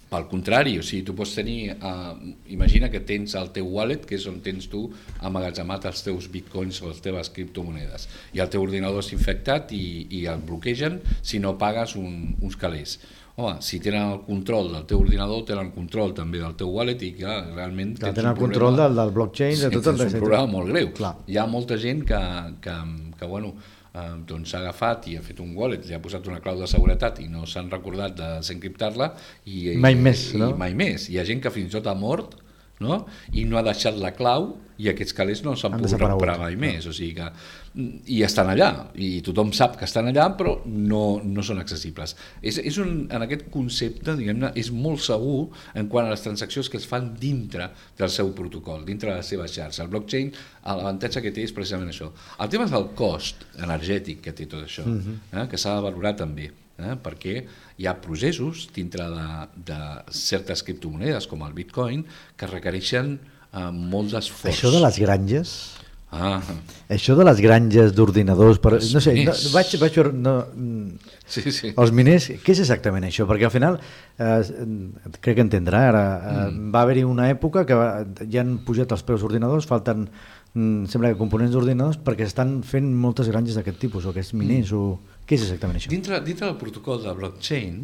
Pel 0.08 0.24
contrari, 0.30 0.78
o 0.80 0.84
sigui, 0.86 1.02
tu 1.04 1.12
pots 1.16 1.34
tenir, 1.36 1.74
uh, 1.74 2.14
imagina 2.48 2.88
que 2.88 3.02
tens 3.04 3.34
el 3.36 3.50
teu 3.52 3.68
wallet, 3.74 4.06
que 4.08 4.16
és 4.16 4.24
on 4.30 4.38
tens 4.44 4.70
tu 4.72 4.86
amagatzemat 5.28 5.84
els 5.90 6.00
teus 6.06 6.30
bitcoins 6.32 6.80
o 6.80 6.88
les 6.88 7.02
teves 7.04 7.28
criptomonedes, 7.34 8.08
i 8.32 8.40
el 8.40 8.48
teu 8.48 8.64
ordinador 8.64 9.04
és 9.04 9.12
infectat 9.12 9.74
i, 9.76 9.84
i 10.16 10.24
el 10.32 10.40
bloquegen 10.48 11.02
si 11.20 11.42
no 11.44 11.58
pagues 11.60 11.96
un, 12.00 12.38
uns 12.40 12.56
calés. 12.56 12.96
Home, 13.38 13.60
si 13.62 13.78
tenen 13.78 14.08
el 14.10 14.22
control 14.26 14.72
del 14.72 14.86
teu 14.90 14.98
ordinador, 15.04 15.44
tenen 15.46 15.68
el 15.68 15.74
control 15.76 16.10
també 16.16 16.40
del 16.42 16.56
teu 16.58 16.72
wallet 16.74 17.04
i 17.06 17.12
que 17.20 17.34
realment 17.52 17.92
Que 17.94 18.08
tens 18.08 18.16
tenen 18.16 18.32
el 18.32 18.40
control 18.40 18.80
del, 18.80 18.96
del 18.98 19.12
blockchain, 19.14 19.54
de 19.60 19.68
Sí, 19.68 19.76
tot 19.76 19.92
el 19.92 20.00
és 20.08 20.16
un 20.16 20.24
problema 20.24 20.48
molt 20.50 20.72
greu. 20.72 20.88
Clar. 20.96 21.12
Hi 21.30 21.38
ha 21.38 21.44
molta 21.46 21.78
gent 21.78 22.02
que, 22.08 22.18
que, 22.64 22.74
que 23.20 23.28
bueno, 23.30 23.52
eh, 23.94 24.10
doncs 24.28 24.52
s'ha 24.52 24.62
agafat 24.62 25.08
i 25.12 25.16
ha 25.18 25.22
fet 25.24 25.40
un 25.44 25.54
wallet, 25.56 25.86
li 25.86 25.96
ha 25.96 26.02
posat 26.02 26.26
una 26.30 26.40
clau 26.44 26.58
de 26.60 26.68
seguretat 26.70 27.20
i 27.24 27.28
no 27.32 27.46
s'han 27.46 27.70
recordat 27.70 28.16
de 28.18 28.34
desencriptar-la 28.38 29.12
i, 29.46 29.78
Mai 29.78 29.94
més, 29.94 30.30
i, 30.34 30.42
no? 30.42 30.52
i 30.54 30.60
mai 30.66 30.76
més. 30.78 31.08
Hi 31.12 31.18
ha 31.20 31.26
gent 31.28 31.42
que 31.44 31.54
fins 31.54 31.72
i 31.72 31.78
tot 31.78 31.88
ha 31.90 31.96
mort 31.98 32.36
no? 32.84 33.04
i 33.32 33.44
no 33.48 33.58
ha 33.58 33.66
deixat 33.66 33.98
la 34.00 34.14
clau 34.16 34.52
i 34.78 34.86
aquests 34.92 35.14
calés 35.16 35.40
no 35.42 35.56
s'han 35.58 35.74
Han 35.74 35.82
pogut 35.82 36.00
recuperar 36.00 36.36
mai 36.38 36.54
més. 36.58 36.86
O 36.86 36.92
sigui 36.94 37.16
que, 37.16 37.26
I 38.14 38.20
estan 38.26 38.50
allà, 38.52 38.68
i 38.94 39.18
tothom 39.26 39.50
sap 39.56 39.74
que 39.80 39.86
estan 39.88 40.10
allà, 40.10 40.28
però 40.38 40.54
no, 40.66 41.02
no 41.24 41.44
són 41.46 41.58
accessibles. 41.62 42.14
És, 42.38 42.60
és 42.62 42.78
un, 42.82 42.92
en 43.14 43.26
aquest 43.26 43.48
concepte, 43.54 44.14
diguem-ne, 44.18 44.52
és 44.58 44.70
molt 44.74 45.02
segur 45.02 45.48
en 45.78 45.90
quant 45.90 46.06
a 46.06 46.14
les 46.14 46.22
transaccions 46.22 46.70
que 46.70 46.78
es 46.78 46.86
fan 46.86 47.10
dintre 47.18 47.72
del 47.98 48.14
seu 48.14 48.30
protocol, 48.38 48.86
dintre 48.86 49.10
de 49.10 49.18
la 49.18 49.26
seva 49.26 49.50
xarxa. 49.50 49.82
El 49.84 49.92
blockchain, 49.96 50.30
l'avantatge 50.68 51.24
que 51.26 51.34
té 51.34 51.48
és 51.48 51.56
precisament 51.56 51.90
això. 51.90 52.12
El 52.38 52.54
tema 52.54 52.70
és 52.70 52.78
el 52.78 52.88
cost 52.98 53.44
energètic 53.58 54.22
que 54.28 54.36
té 54.36 54.46
tot 54.46 54.62
això, 54.62 54.86
eh, 54.86 55.46
que 55.50 55.58
s'ha 55.58 55.74
de 55.80 55.86
valorar 55.90 56.14
també 56.22 56.52
eh, 56.78 56.94
perquè 57.02 57.34
hi 57.78 57.86
ha 57.86 57.96
processos 58.02 58.68
dintre 58.74 59.08
de, 59.14 59.26
de 59.72 59.80
certes 60.14 60.62
criptomonedes 60.66 61.26
com 61.30 61.42
el 61.46 61.52
bitcoin 61.56 62.04
que 62.38 62.48
requereixen 62.50 63.16
eh, 63.18 63.68
molt 63.74 64.14
d'esforç. 64.14 64.54
Això 64.54 64.72
de 64.74 64.84
les 64.86 65.02
granges... 65.02 65.58
Ah, 66.10 66.38
Això 66.88 67.12
de 67.18 67.24
les 67.28 67.36
granges 67.44 67.90
d'ordinadors, 67.92 68.56
per, 68.64 68.78
Els 68.78 68.94
no 68.96 69.00
sé, 69.04 69.12
no, 69.26 69.34
vaig, 69.52 69.74
vaig 69.76 69.98
no, 70.16 70.32
mm, 70.56 71.10
sí, 71.28 71.42
sí. 71.52 71.72
els 71.76 71.92
miners, 71.92 72.30
què 72.40 72.54
és 72.54 72.62
exactament 72.64 73.04
això? 73.04 73.26
Perquè 73.28 73.44
al 73.44 73.52
final, 73.52 73.76
eh, 74.16 74.38
crec 75.20 75.36
que 75.36 75.44
entendrà 75.44 75.82
ara, 75.90 76.04
eh, 76.16 76.46
Mm. 76.48 76.70
va 76.72 76.86
haver-hi 76.86 77.04
una 77.04 77.28
època 77.28 77.66
que 77.68 77.76
va, 77.76 77.90
ja 78.24 78.40
han 78.40 78.56
pujat 78.64 78.96
els 78.96 79.04
preus 79.04 79.20
d'ordinadors, 79.20 79.68
falten, 79.68 80.08
sembla 80.90 81.12
que 81.12 81.18
components 81.20 81.52
d'ordinadors, 81.54 81.98
perquè 82.04 82.26
estan 82.26 82.58
fent 82.66 82.88
moltes 82.94 83.28
granges 83.30 83.58
d'aquest 83.58 83.78
tipus, 83.82 84.06
o 84.06 84.14
aquests 84.14 84.34
miners, 84.38 84.72
Mm. 84.72 84.78
o... 84.78 85.16
Què 85.28 85.36
és 85.36 85.42
exactament 85.44 85.76
això? 85.76 85.90
Dintre, 85.92 86.20
dintre 86.24 86.46
del 86.46 86.56
protocol 86.56 87.02
de 87.04 87.12
blockchain 87.12 87.80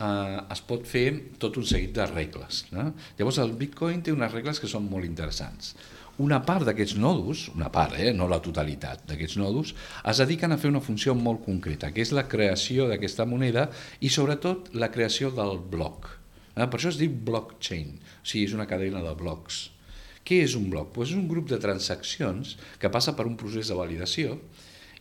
eh, 0.00 0.38
es 0.54 0.62
pot 0.64 0.86
fer 0.88 1.08
tot 1.38 1.56
un 1.60 1.66
seguit 1.68 1.92
de 1.98 2.06
regles. 2.08 2.62
No? 2.72 2.92
Llavors 3.18 3.38
el 3.42 3.52
Bitcoin 3.60 4.00
té 4.02 4.14
unes 4.14 4.32
regles 4.32 4.60
que 4.60 4.70
són 4.70 4.88
molt 4.88 5.04
interessants. 5.04 5.74
Una 6.22 6.42
part 6.44 6.66
d'aquests 6.68 6.98
nodos, 7.00 7.46
una 7.54 7.70
part, 7.72 7.94
eh, 7.98 8.12
no 8.12 8.26
la 8.28 8.40
totalitat 8.44 9.06
d'aquests 9.08 9.38
nodos, 9.40 9.74
es 10.04 10.18
dediquen 10.20 10.52
a 10.52 10.58
fer 10.60 10.70
una 10.72 10.80
funció 10.84 11.14
molt 11.16 11.44
concreta, 11.44 11.90
que 11.92 12.02
és 12.04 12.12
la 12.12 12.26
creació 12.28 12.88
d'aquesta 12.88 13.24
moneda 13.28 13.68
i 14.00 14.10
sobretot 14.12 14.74
la 14.74 14.90
creació 14.92 15.30
del 15.32 15.58
bloc. 15.72 16.10
Eh? 16.56 16.66
Per 16.66 16.78
això 16.78 16.92
es 16.92 16.98
diu 17.00 17.12
blockchain, 17.28 17.94
o 17.96 18.26
sigui, 18.28 18.44
és 18.48 18.52
una 18.56 18.68
cadena 18.68 19.00
de 19.04 19.14
blocs. 19.16 19.70
Què 20.22 20.42
és 20.44 20.54
un 20.58 20.68
bloc? 20.70 20.92
Pues 20.94 21.10
és 21.10 21.18
un 21.18 21.26
grup 21.30 21.48
de 21.50 21.58
transaccions 21.62 22.56
que 22.78 22.90
passa 22.92 23.16
per 23.18 23.26
un 23.26 23.36
procés 23.38 23.70
de 23.70 23.78
validació 23.78 24.38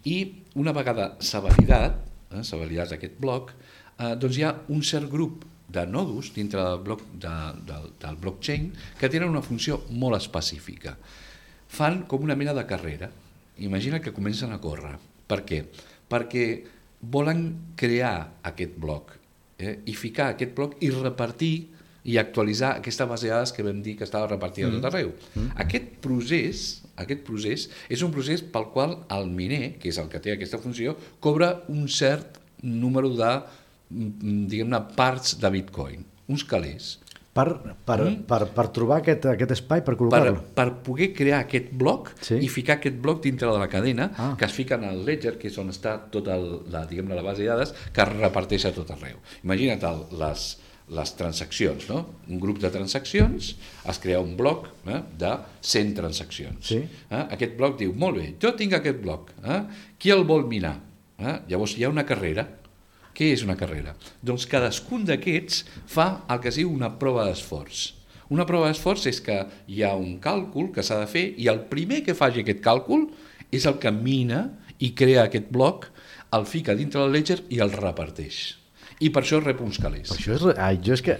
i 0.09 0.17
una 0.57 0.73
vegada 0.73 1.11
s'ha 1.21 1.43
validat, 1.45 1.99
eh, 2.31 2.41
s'ha 2.43 2.57
validat 2.57 2.95
aquest 2.95 3.19
bloc, 3.21 3.53
eh, 3.97 4.15
doncs 4.17 4.37
hi 4.37 4.45
ha 4.47 4.55
un 4.73 4.81
cert 4.81 5.09
grup 5.11 5.45
de 5.71 5.85
nodos 5.87 6.33
dintre 6.35 6.61
del, 6.61 6.81
bloc, 6.83 7.03
de, 7.13 7.33
del, 7.67 7.91
del 8.01 8.17
blockchain 8.19 8.71
que 8.99 9.09
tenen 9.09 9.29
una 9.29 9.45
funció 9.45 9.81
molt 9.89 10.17
específica. 10.17 10.97
Fan 11.71 12.03
com 12.11 12.25
una 12.25 12.35
mena 12.35 12.53
de 12.57 12.65
carrera. 12.67 13.11
Imagina 13.63 14.01
que 14.01 14.11
comencen 14.11 14.51
a 14.51 14.59
córrer. 14.59 14.97
Per 15.27 15.43
què? 15.47 15.61
Perquè 16.11 16.45
volen 17.01 17.73
crear 17.79 18.41
aquest 18.43 18.75
bloc 18.81 19.13
eh, 19.57 19.77
i 19.85 19.95
ficar 19.95 20.31
aquest 20.33 20.53
bloc 20.57 20.75
i 20.83 20.91
repartir 20.91 21.53
i 22.03 22.17
actualitzar 22.17 22.77
aquesta 22.79 23.05
base 23.05 23.27
de 23.27 23.33
dades 23.33 23.51
que 23.53 23.63
vam 23.63 23.81
dir 23.85 23.95
que 23.97 24.03
estava 24.07 24.27
repartida 24.27 24.67
mm. 24.67 24.71
a 24.71 24.79
tot 24.81 24.89
arreu. 24.93 25.11
Mm. 25.35 25.51
Aquest 25.65 25.91
procés 26.01 26.63
aquest 27.01 27.23
procés 27.25 27.69
és 27.89 28.01
un 28.05 28.11
procés 28.13 28.41
pel 28.43 28.67
qual 28.73 28.97
el 29.09 29.29
miner, 29.33 29.77
que 29.81 29.89
és 29.89 29.97
el 29.97 30.09
que 30.11 30.19
té 30.21 30.33
aquesta 30.35 30.59
funció, 30.61 30.95
cobra 31.23 31.63
un 31.71 31.87
cert 31.89 32.37
número 32.61 33.09
de, 33.17 33.31
mm, 33.89 34.43
diguem-ne, 34.51 34.81
parts 34.97 35.39
de 35.41 35.49
bitcoin, 35.49 36.03
uns 36.29 36.43
calés. 36.45 36.99
Per, 37.33 37.45
per, 37.87 37.95
Mm. 38.03 38.23
per, 38.27 38.41
per 38.51 38.67
trobar 38.75 38.97
aquest, 38.99 39.25
aquest 39.31 39.51
espai, 39.55 39.79
per 39.81 39.95
Per, 39.95 39.99
col·locar-lo. 40.01 40.41
per 40.53 40.65
poder 40.83 41.13
crear 41.15 41.39
aquest 41.45 41.69
bloc 41.71 42.11
Sí. 42.21 42.35
i 42.43 42.49
ficar 42.49 42.75
aquest 42.75 42.97
bloc 43.01 43.21
dintre 43.23 43.47
de 43.49 43.57
la 43.57 43.69
cadena 43.69 44.11
Ah. 44.17 44.35
que 44.37 44.43
es 44.45 44.51
fica 44.51 44.75
en 44.75 44.83
el 44.83 45.05
ledger, 45.05 45.37
que 45.39 45.47
és 45.47 45.57
on 45.57 45.69
està 45.69 46.09
tota 46.11 46.35
el, 46.35 46.63
la, 46.69 46.85
diguem 46.85 47.07
la 47.07 47.21
base 47.21 47.41
de 47.43 47.47
dades, 47.47 47.73
que 47.93 48.01
es 48.01 48.09
reparteix 48.09 48.65
a 48.65 48.73
tot 48.73 48.91
arreu. 48.91 49.15
Imagina't 49.45 49.81
el, 49.81 50.05
les, 50.19 50.59
les 50.91 51.13
transaccions, 51.15 51.87
no? 51.89 52.01
Un 52.27 52.39
grup 52.41 52.59
de 52.59 52.69
transaccions, 52.71 53.53
es 53.89 53.99
crea 54.03 54.19
un 54.19 54.33
bloc 54.37 54.67
eh, 54.85 54.99
de 55.19 55.31
100 55.61 55.93
transaccions. 55.95 56.67
Sí. 56.67 56.81
Eh? 56.83 57.21
Aquest 57.37 57.55
bloc 57.59 57.77
diu, 57.79 57.93
molt 57.97 58.19
bé, 58.19 58.27
jo 58.41 58.51
tinc 58.59 58.75
aquest 58.77 58.99
bloc, 59.03 59.31
eh? 59.43 59.61
qui 60.01 60.11
el 60.11 60.25
vol 60.27 60.43
minar? 60.51 60.75
Eh? 61.21 61.37
Llavors 61.51 61.77
hi 61.77 61.87
ha 61.87 61.93
una 61.93 62.05
carrera. 62.07 62.47
Què 63.15 63.31
és 63.35 63.43
una 63.43 63.57
carrera? 63.59 63.95
Doncs 64.23 64.47
cadascun 64.51 65.03
d'aquests 65.07 65.65
fa 65.91 66.25
el 66.31 66.39
que 66.43 66.51
es 66.51 66.59
diu 66.59 66.71
una 66.71 66.93
prova 66.99 67.25
d'esforç. 67.27 67.89
Una 68.31 68.47
prova 68.47 68.69
d'esforç 68.69 69.09
és 69.11 69.19
que 69.23 69.41
hi 69.67 69.83
ha 69.83 69.91
un 69.99 70.15
càlcul 70.23 70.71
que 70.75 70.83
s'ha 70.83 71.01
de 71.01 71.09
fer 71.11 71.25
i 71.39 71.51
el 71.51 71.65
primer 71.71 71.99
que 72.05 72.15
faci 72.15 72.43
aquest 72.43 72.63
càlcul 72.63 73.09
és 73.51 73.67
el 73.67 73.79
que 73.83 73.91
mina 73.91 74.45
i 74.79 74.93
crea 74.95 75.27
aquest 75.27 75.51
bloc, 75.51 75.91
el 76.31 76.47
fica 76.47 76.75
dintre 76.79 77.03
del 77.03 77.19
ledger 77.19 77.41
i 77.51 77.59
el 77.63 77.75
reparteix 77.75 78.60
i 79.01 79.09
per 79.13 79.23
això 79.23 79.39
rep 79.41 79.61
uns 79.65 79.79
calés. 79.81 80.11
Per 80.11 80.17
això 80.19 80.35
és, 80.35 80.43
ai, 80.61 80.77
jo 80.85 80.93
és 80.93 81.01
que 81.05 81.15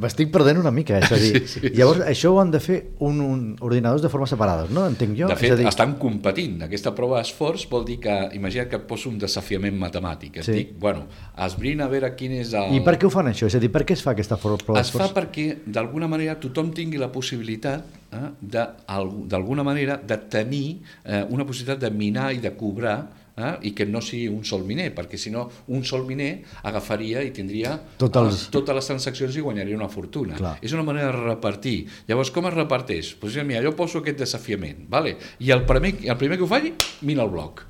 m'estic 0.00 0.30
perdent 0.32 0.60
una 0.62 0.72
mica. 0.74 0.96
És 1.02 1.12
a 1.12 1.18
dir, 1.22 1.42
sí, 1.44 1.60
sí, 1.60 1.72
llavors, 1.76 2.00
sí. 2.00 2.08
això 2.14 2.32
ho 2.32 2.40
han 2.40 2.52
de 2.54 2.60
fer 2.64 2.78
un, 3.04 3.20
un, 3.20 3.42
ordinadors 3.66 4.04
de 4.04 4.10
forma 4.12 4.28
separades, 4.30 4.72
no? 4.74 4.86
Entenc 4.88 5.16
jo. 5.18 5.28
De 5.28 5.36
fet, 5.38 5.50
és 5.50 5.56
a 5.56 5.58
dir... 5.60 5.68
estan 5.68 5.96
competint. 6.00 6.62
Aquesta 6.66 6.94
prova 6.96 7.20
d'esforç 7.20 7.66
vol 7.72 7.84
dir 7.88 7.98
que, 8.06 8.16
imagina't 8.38 8.70
que 8.72 8.80
et 8.80 8.86
poso 8.88 9.10
un 9.12 9.20
desafiament 9.20 9.76
matemàtic. 9.80 10.40
Et 10.40 10.48
sí. 10.48 10.56
dic, 10.60 10.72
bueno, 10.80 11.04
esbrina 11.46 11.90
a 11.90 11.92
veure 11.92 12.12
quin 12.16 12.38
és 12.40 12.54
el... 12.56 12.72
I 12.78 12.82
per 12.86 12.96
què 12.96 13.08
ho 13.08 13.12
fan 13.12 13.28
això? 13.32 13.50
És 13.50 13.58
a 13.58 13.62
dir, 13.62 13.72
per 13.74 13.84
què 13.88 13.96
es 13.98 14.04
fa 14.06 14.16
aquesta 14.16 14.40
prova 14.40 14.58
d'esforç? 14.62 14.88
Es 14.88 14.94
fa 14.96 15.10
perquè, 15.16 15.46
d'alguna 15.66 16.08
manera, 16.10 16.38
tothom 16.40 16.72
tingui 16.76 17.00
la 17.00 17.10
possibilitat 17.12 17.84
eh, 18.16 18.32
d'alguna 18.40 19.66
manera 19.66 20.00
de 20.00 20.18
tenir 20.32 20.66
eh, 21.04 21.22
una 21.28 21.44
possibilitat 21.44 21.84
de 21.84 21.92
minar 21.92 22.32
i 22.32 22.40
de 22.40 22.56
cobrar 22.56 22.98
eh? 23.36 23.52
i 23.68 23.72
que 23.76 23.86
no 23.86 24.00
sigui 24.04 24.28
un 24.32 24.44
sol 24.48 24.64
miner, 24.66 24.88
perquè 24.96 25.18
si 25.20 25.30
no 25.32 25.46
un 25.72 25.84
sol 25.86 26.06
miner 26.08 26.32
agafaria 26.66 27.22
i 27.26 27.32
tindria 27.36 27.76
Tot 28.00 28.16
els... 28.22 28.46
eh, 28.46 28.50
totes 28.54 28.78
les 28.80 28.90
transaccions 28.92 29.36
i 29.36 29.44
guanyaria 29.44 29.76
una 29.78 29.90
fortuna. 29.92 30.38
Clar. 30.40 30.56
És 30.64 30.74
una 30.76 30.84
manera 30.86 31.12
de 31.12 31.24
repartir. 31.30 31.78
Llavors, 32.08 32.32
com 32.34 32.48
es 32.50 32.56
reparteix? 32.56 33.14
Pues, 33.20 33.38
mira, 33.44 33.62
jo 33.64 33.74
poso 33.76 34.02
aquest 34.02 34.22
desafiament, 34.24 34.86
vale? 34.92 35.16
i 35.40 35.52
el 35.54 35.64
primer, 35.68 35.96
el 36.04 36.20
primer 36.20 36.40
que 36.40 36.46
ho 36.46 36.50
faci, 36.50 36.72
mina 37.06 37.24
el 37.26 37.32
bloc. 37.32 37.64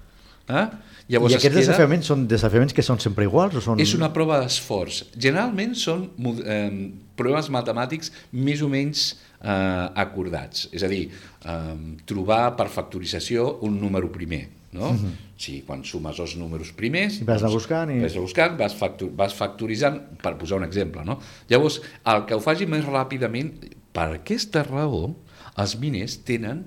Eh? 0.47 0.67
Llavors 1.11 1.35
I 1.35 1.37
aquests 1.37 1.53
queda... 1.55 1.63
desafiaments 1.63 2.09
són 2.11 2.25
desafiaments 2.31 2.75
que 2.75 2.83
són 2.83 2.99
sempre 3.03 3.27
iguals? 3.27 3.55
O 3.59 3.63
són... 3.63 3.83
És 3.83 3.95
una 3.99 4.13
prova 4.15 4.41
d'esforç. 4.43 5.05
Generalment 5.15 5.75
són 5.79 6.09
eh, 6.43 6.71
proves 7.19 7.51
matemàtics 7.55 8.11
més 8.35 8.63
o 8.63 8.71
menys 8.71 9.09
eh, 9.39 9.51
acordats. 10.03 10.67
És 10.75 10.83
a 10.87 10.91
dir, 10.91 11.05
eh, 11.47 11.75
trobar 12.11 12.57
per 12.59 12.67
factorització 12.75 13.53
un 13.67 13.79
número 13.83 14.11
primer 14.15 14.45
no? 14.77 14.93
Mhm. 14.93 15.13
Sí, 15.37 15.59
quan 15.67 15.83
sumes 15.85 16.17
els 16.23 16.33
números 16.41 16.71
primers... 16.77 17.19
I 17.21 17.27
vas 17.29 17.43
anar 17.45 17.53
buscant 17.53 17.93
i... 17.93 17.99
Vas 18.01 18.17
buscant, 18.17 18.55
vas, 18.57 18.73
factur 18.77 19.11
vas 19.19 19.35
factoritzant, 19.37 19.99
per 20.23 20.33
posar 20.41 20.63
un 20.63 20.65
exemple, 20.65 21.05
no? 21.05 21.19
Llavors, 21.51 21.83
el 22.09 22.25
que 22.29 22.39
ho 22.39 22.41
faci 22.41 22.69
més 22.71 22.87
ràpidament, 22.89 23.53
per 23.97 24.09
aquesta 24.17 24.65
raó, 24.65 25.11
els 25.61 25.77
miners 25.81 26.17
tenen 26.25 26.65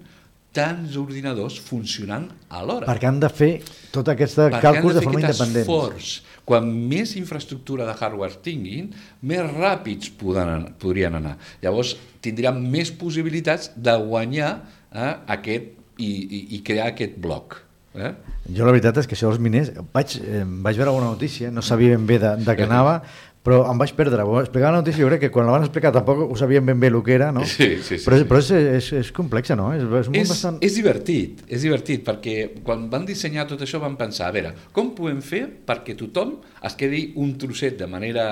tants 0.54 0.96
ordinadors 0.98 1.60
funcionant 1.62 2.28
alhora. 2.50 2.88
Perquè 2.90 3.10
han 3.10 3.20
de 3.22 3.30
fer 3.34 3.52
tot 3.94 4.10
aquest 4.10 4.40
càlcul 4.58 4.94
de, 4.94 4.98
de 4.98 5.06
forma 5.06 5.22
independent. 5.22 5.64
Esforç. 5.66 6.12
Quan 6.50 6.70
més 6.90 7.14
infraestructura 7.20 7.86
de 7.86 7.94
hardware 7.94 8.42
tinguin, 8.46 8.90
més 9.30 9.46
ràpids 9.54 10.10
poden, 10.18 10.72
podrien 10.82 11.18
anar. 11.20 11.36
Llavors, 11.62 11.96
tindran 12.26 12.62
més 12.74 12.90
possibilitats 12.90 13.70
de 13.78 13.94
guanyar 14.02 14.52
eh, 14.90 15.14
aquest 15.38 15.76
i, 16.02 16.10
i, 16.10 16.42
i 16.58 16.62
crear 16.66 16.90
aquest 16.94 17.20
bloc. 17.22 17.60
Eh? 17.96 18.12
Jo 18.54 18.68
la 18.68 18.74
veritat 18.76 19.00
és 19.02 19.08
que 19.10 19.18
això 19.18 19.32
dels 19.32 19.42
miners, 19.42 19.72
vaig, 19.94 20.20
eh, 20.22 20.44
vaig 20.46 20.78
veure 20.78 20.92
alguna 20.92 21.10
notícia, 21.10 21.50
no 21.52 21.64
sabia 21.66 21.96
ben 21.96 22.06
bé 22.06 22.20
de, 22.22 22.36
de 22.46 22.56
què 22.56 22.68
anava, 22.68 23.00
però 23.44 23.64
em 23.72 23.80
vaig 23.80 23.94
perdre. 23.98 24.26
Explicar 24.42 24.74
la 24.74 24.82
notícia, 24.82 25.02
jo 25.02 25.10
crec 25.10 25.24
que 25.24 25.32
quan 25.34 25.48
la 25.48 25.56
van 25.56 25.66
explicar 25.66 25.94
tampoc 25.96 26.22
ho 26.28 26.38
sabien 26.38 26.66
ben 26.66 26.80
bé 26.80 26.92
el 26.92 27.00
que 27.04 27.16
era, 27.16 27.32
no? 27.32 27.46
Sí, 27.48 27.80
sí, 27.82 27.98
sí. 27.98 28.04
Però, 28.06 28.20
sí. 28.20 28.28
però 28.30 28.42
és, 28.44 28.52
és, 28.52 28.92
és 29.00 29.12
complexa, 29.16 29.58
no? 29.58 29.72
És, 29.74 29.86
és, 29.86 30.12
és, 30.12 30.30
bastant... 30.34 30.60
és 30.66 30.76
divertit, 30.78 31.44
és 31.48 31.66
divertit, 31.66 32.04
perquè 32.06 32.36
quan 32.66 32.86
van 32.92 33.08
dissenyar 33.08 33.48
tot 33.50 33.64
això 33.66 33.82
van 33.82 33.98
pensar, 34.00 34.30
a 34.30 34.36
veure, 34.36 34.54
com 34.76 34.94
podem 34.98 35.24
fer 35.26 35.46
perquè 35.66 35.98
tothom 35.98 36.38
es 36.68 36.78
quedi 36.78 37.08
un 37.24 37.34
trosset 37.42 37.80
de 37.80 37.90
manera 37.90 38.30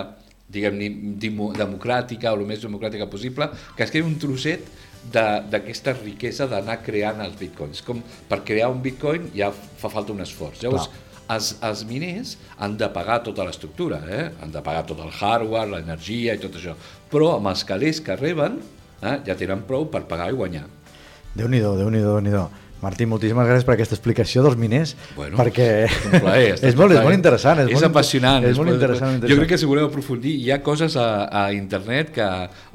diguem 0.47 0.77
democràtica 1.19 2.31
o 2.31 2.37
el 2.39 2.45
més 2.47 2.61
democràtica 2.63 3.09
possible, 3.11 3.49
que 3.75 3.83
es 3.83 3.91
quedi 3.91 4.05
un 4.07 4.15
trosset 4.21 4.69
d'aquesta 5.13 5.93
riquesa 5.97 6.47
d'anar 6.51 6.81
creant 6.85 7.21
els 7.23 7.35
bitcoins. 7.39 7.83
Com 7.85 8.01
per 8.29 8.41
crear 8.47 8.71
un 8.73 8.81
bitcoin 8.83 9.29
ja 9.35 9.51
fa 9.51 9.91
falta 9.93 10.13
un 10.13 10.23
esforç. 10.25 10.63
Llavors, 10.63 10.89
els, 11.33 11.51
els 11.63 11.83
miners 11.87 12.35
han 12.57 12.77
de 12.79 12.89
pagar 12.93 13.21
tota 13.25 13.45
l'estructura, 13.47 13.99
eh? 14.07 14.23
han 14.41 14.53
de 14.53 14.63
pagar 14.63 14.85
tot 14.87 15.01
el 15.03 15.11
hardware, 15.11 15.69
l'energia 15.75 16.35
i 16.37 16.41
tot 16.43 16.55
això, 16.59 16.75
però 17.11 17.35
amb 17.37 17.51
els 17.51 17.63
calés 17.67 18.01
que 18.03 18.15
reben 18.19 18.61
eh, 19.01 19.17
ja 19.27 19.35
tenen 19.35 19.65
prou 19.67 19.89
per 19.91 20.05
pagar 20.09 20.31
i 20.31 20.37
guanyar. 20.37 20.65
Déu-n'hi-do, 21.37 21.75
déu 21.77 21.91
nhi 21.93 22.31
déu 22.33 22.47
Martí, 22.81 23.07
moltíssimes 23.09 23.47
gràcies 23.47 23.65
per 23.65 23.73
aquesta 23.73 23.95
explicació 23.97 24.43
dels 24.45 24.57
miners, 24.59 24.93
bueno, 25.15 25.37
perquè 25.39 25.67
és, 25.87 25.95
plaer, 26.13 26.51
és, 26.69 26.75
molt, 26.77 26.93
és 26.93 27.01
molt 27.01 27.15
interessant. 27.15 27.63
És, 27.63 27.71
és 27.71 27.79
molt, 27.79 27.87
apassionant. 27.89 28.45
És, 28.45 28.53
és 28.53 28.61
molt 28.61 28.73
interessant, 28.75 29.15
interessant. 29.17 29.33
Jo 29.33 29.39
crec 29.39 29.51
que 29.53 29.59
si 29.61 29.69
voleu 29.69 29.87
aprofundir, 29.89 30.35
hi 30.43 30.53
ha 30.53 30.59
coses 30.65 30.97
a, 31.01 31.07
a 31.25 31.47
internet 31.57 32.13
que 32.13 32.27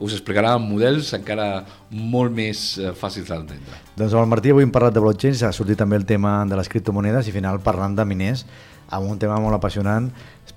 us 0.03 0.17
explicaran 0.19 0.65
models 0.67 1.13
encara 1.19 1.49
molt 1.93 2.35
més 2.35 2.65
eh, 2.81 2.91
fàcils 2.99 3.31
d'entendre. 3.31 3.79
Doncs 3.95 4.17
amb 4.17 4.25
el 4.25 4.31
Martí 4.35 4.51
avui 4.51 4.67
hem 4.67 4.75
parlat 4.75 4.97
de 4.97 5.05
blockchain, 5.05 5.39
ha 5.47 5.55
sortit 5.55 5.79
també 5.79 6.01
el 6.01 6.09
tema 6.09 6.41
de 6.51 6.59
les 6.59 6.71
criptomonedes 6.73 7.31
i 7.31 7.35
final 7.35 7.63
parlant 7.63 7.95
de 7.95 8.07
miners 8.09 8.47
amb 8.93 9.11
un 9.11 9.19
tema 9.21 9.39
molt 9.41 9.57
apassionant 9.57 10.11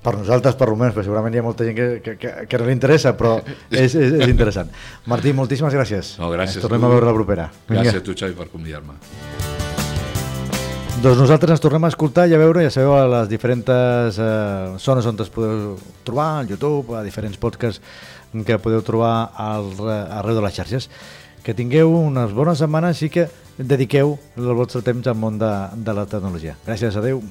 per 0.06 0.14
nosaltres, 0.20 0.54
per 0.60 0.68
almenys, 0.70 0.94
però 0.94 1.06
segurament 1.08 1.34
hi 1.34 1.42
ha 1.42 1.46
molta 1.46 1.66
gent 1.66 1.78
que, 1.78 1.88
que, 2.04 2.16
que, 2.22 2.34
que 2.50 2.62
no 2.62 2.68
li 2.68 2.76
interessa, 2.76 3.16
però 3.18 3.40
és, 3.72 3.96
és, 3.96 4.14
és 4.20 4.30
interessant. 4.30 4.70
Martí, 5.10 5.34
moltíssimes 5.34 5.74
gràcies. 5.74 6.16
No, 6.22 6.30
gràcies. 6.34 6.60
Ens 6.60 6.68
tornem 6.68 6.84
tu. 6.84 6.90
a 6.90 6.94
veure 6.94 7.10
la 7.10 7.16
propera. 7.18 7.50
Vinga. 7.70 7.88
Gràcies 7.88 8.04
a 8.04 8.06
tu, 8.06 8.18
Xavi, 8.18 8.38
per 8.38 8.50
convidar-me. 8.54 9.00
Doncs 11.04 11.20
nosaltres 11.20 11.58
ens 11.58 11.62
tornem 11.62 11.84
a 11.86 11.92
escoltar 11.92 12.24
i 12.30 12.34
a 12.34 12.40
veure, 12.40 12.64
ja 12.66 12.72
sabeu, 12.74 12.94
a 12.96 13.04
les 13.12 13.28
diferents 13.30 13.68
eh, 13.68 14.78
zones 14.82 15.10
on 15.10 15.20
es 15.22 15.32
podeu 15.34 15.76
trobar, 16.08 16.30
al 16.40 16.50
YouTube, 16.54 16.96
a 16.96 17.04
diferents 17.06 17.38
podcasts 17.42 17.84
que 18.48 18.60
podeu 18.60 18.82
trobar 18.84 19.32
al, 19.36 19.72
arreu 19.90 20.40
de 20.40 20.46
les 20.48 20.56
xarxes. 20.56 20.90
Que 21.46 21.54
tingueu 21.54 21.92
unes 21.94 22.34
bones 22.34 22.62
setmanes 22.64 23.04
i 23.06 23.12
que 23.14 23.28
dediqueu 23.58 24.18
el 24.40 24.54
vostre 24.58 24.82
temps 24.88 25.08
al 25.08 25.20
món 25.20 25.38
de, 25.40 25.56
de 25.76 25.98
la 26.00 26.08
tecnologia. 26.10 26.58
Gràcies, 26.66 26.98
adeu. 26.98 27.22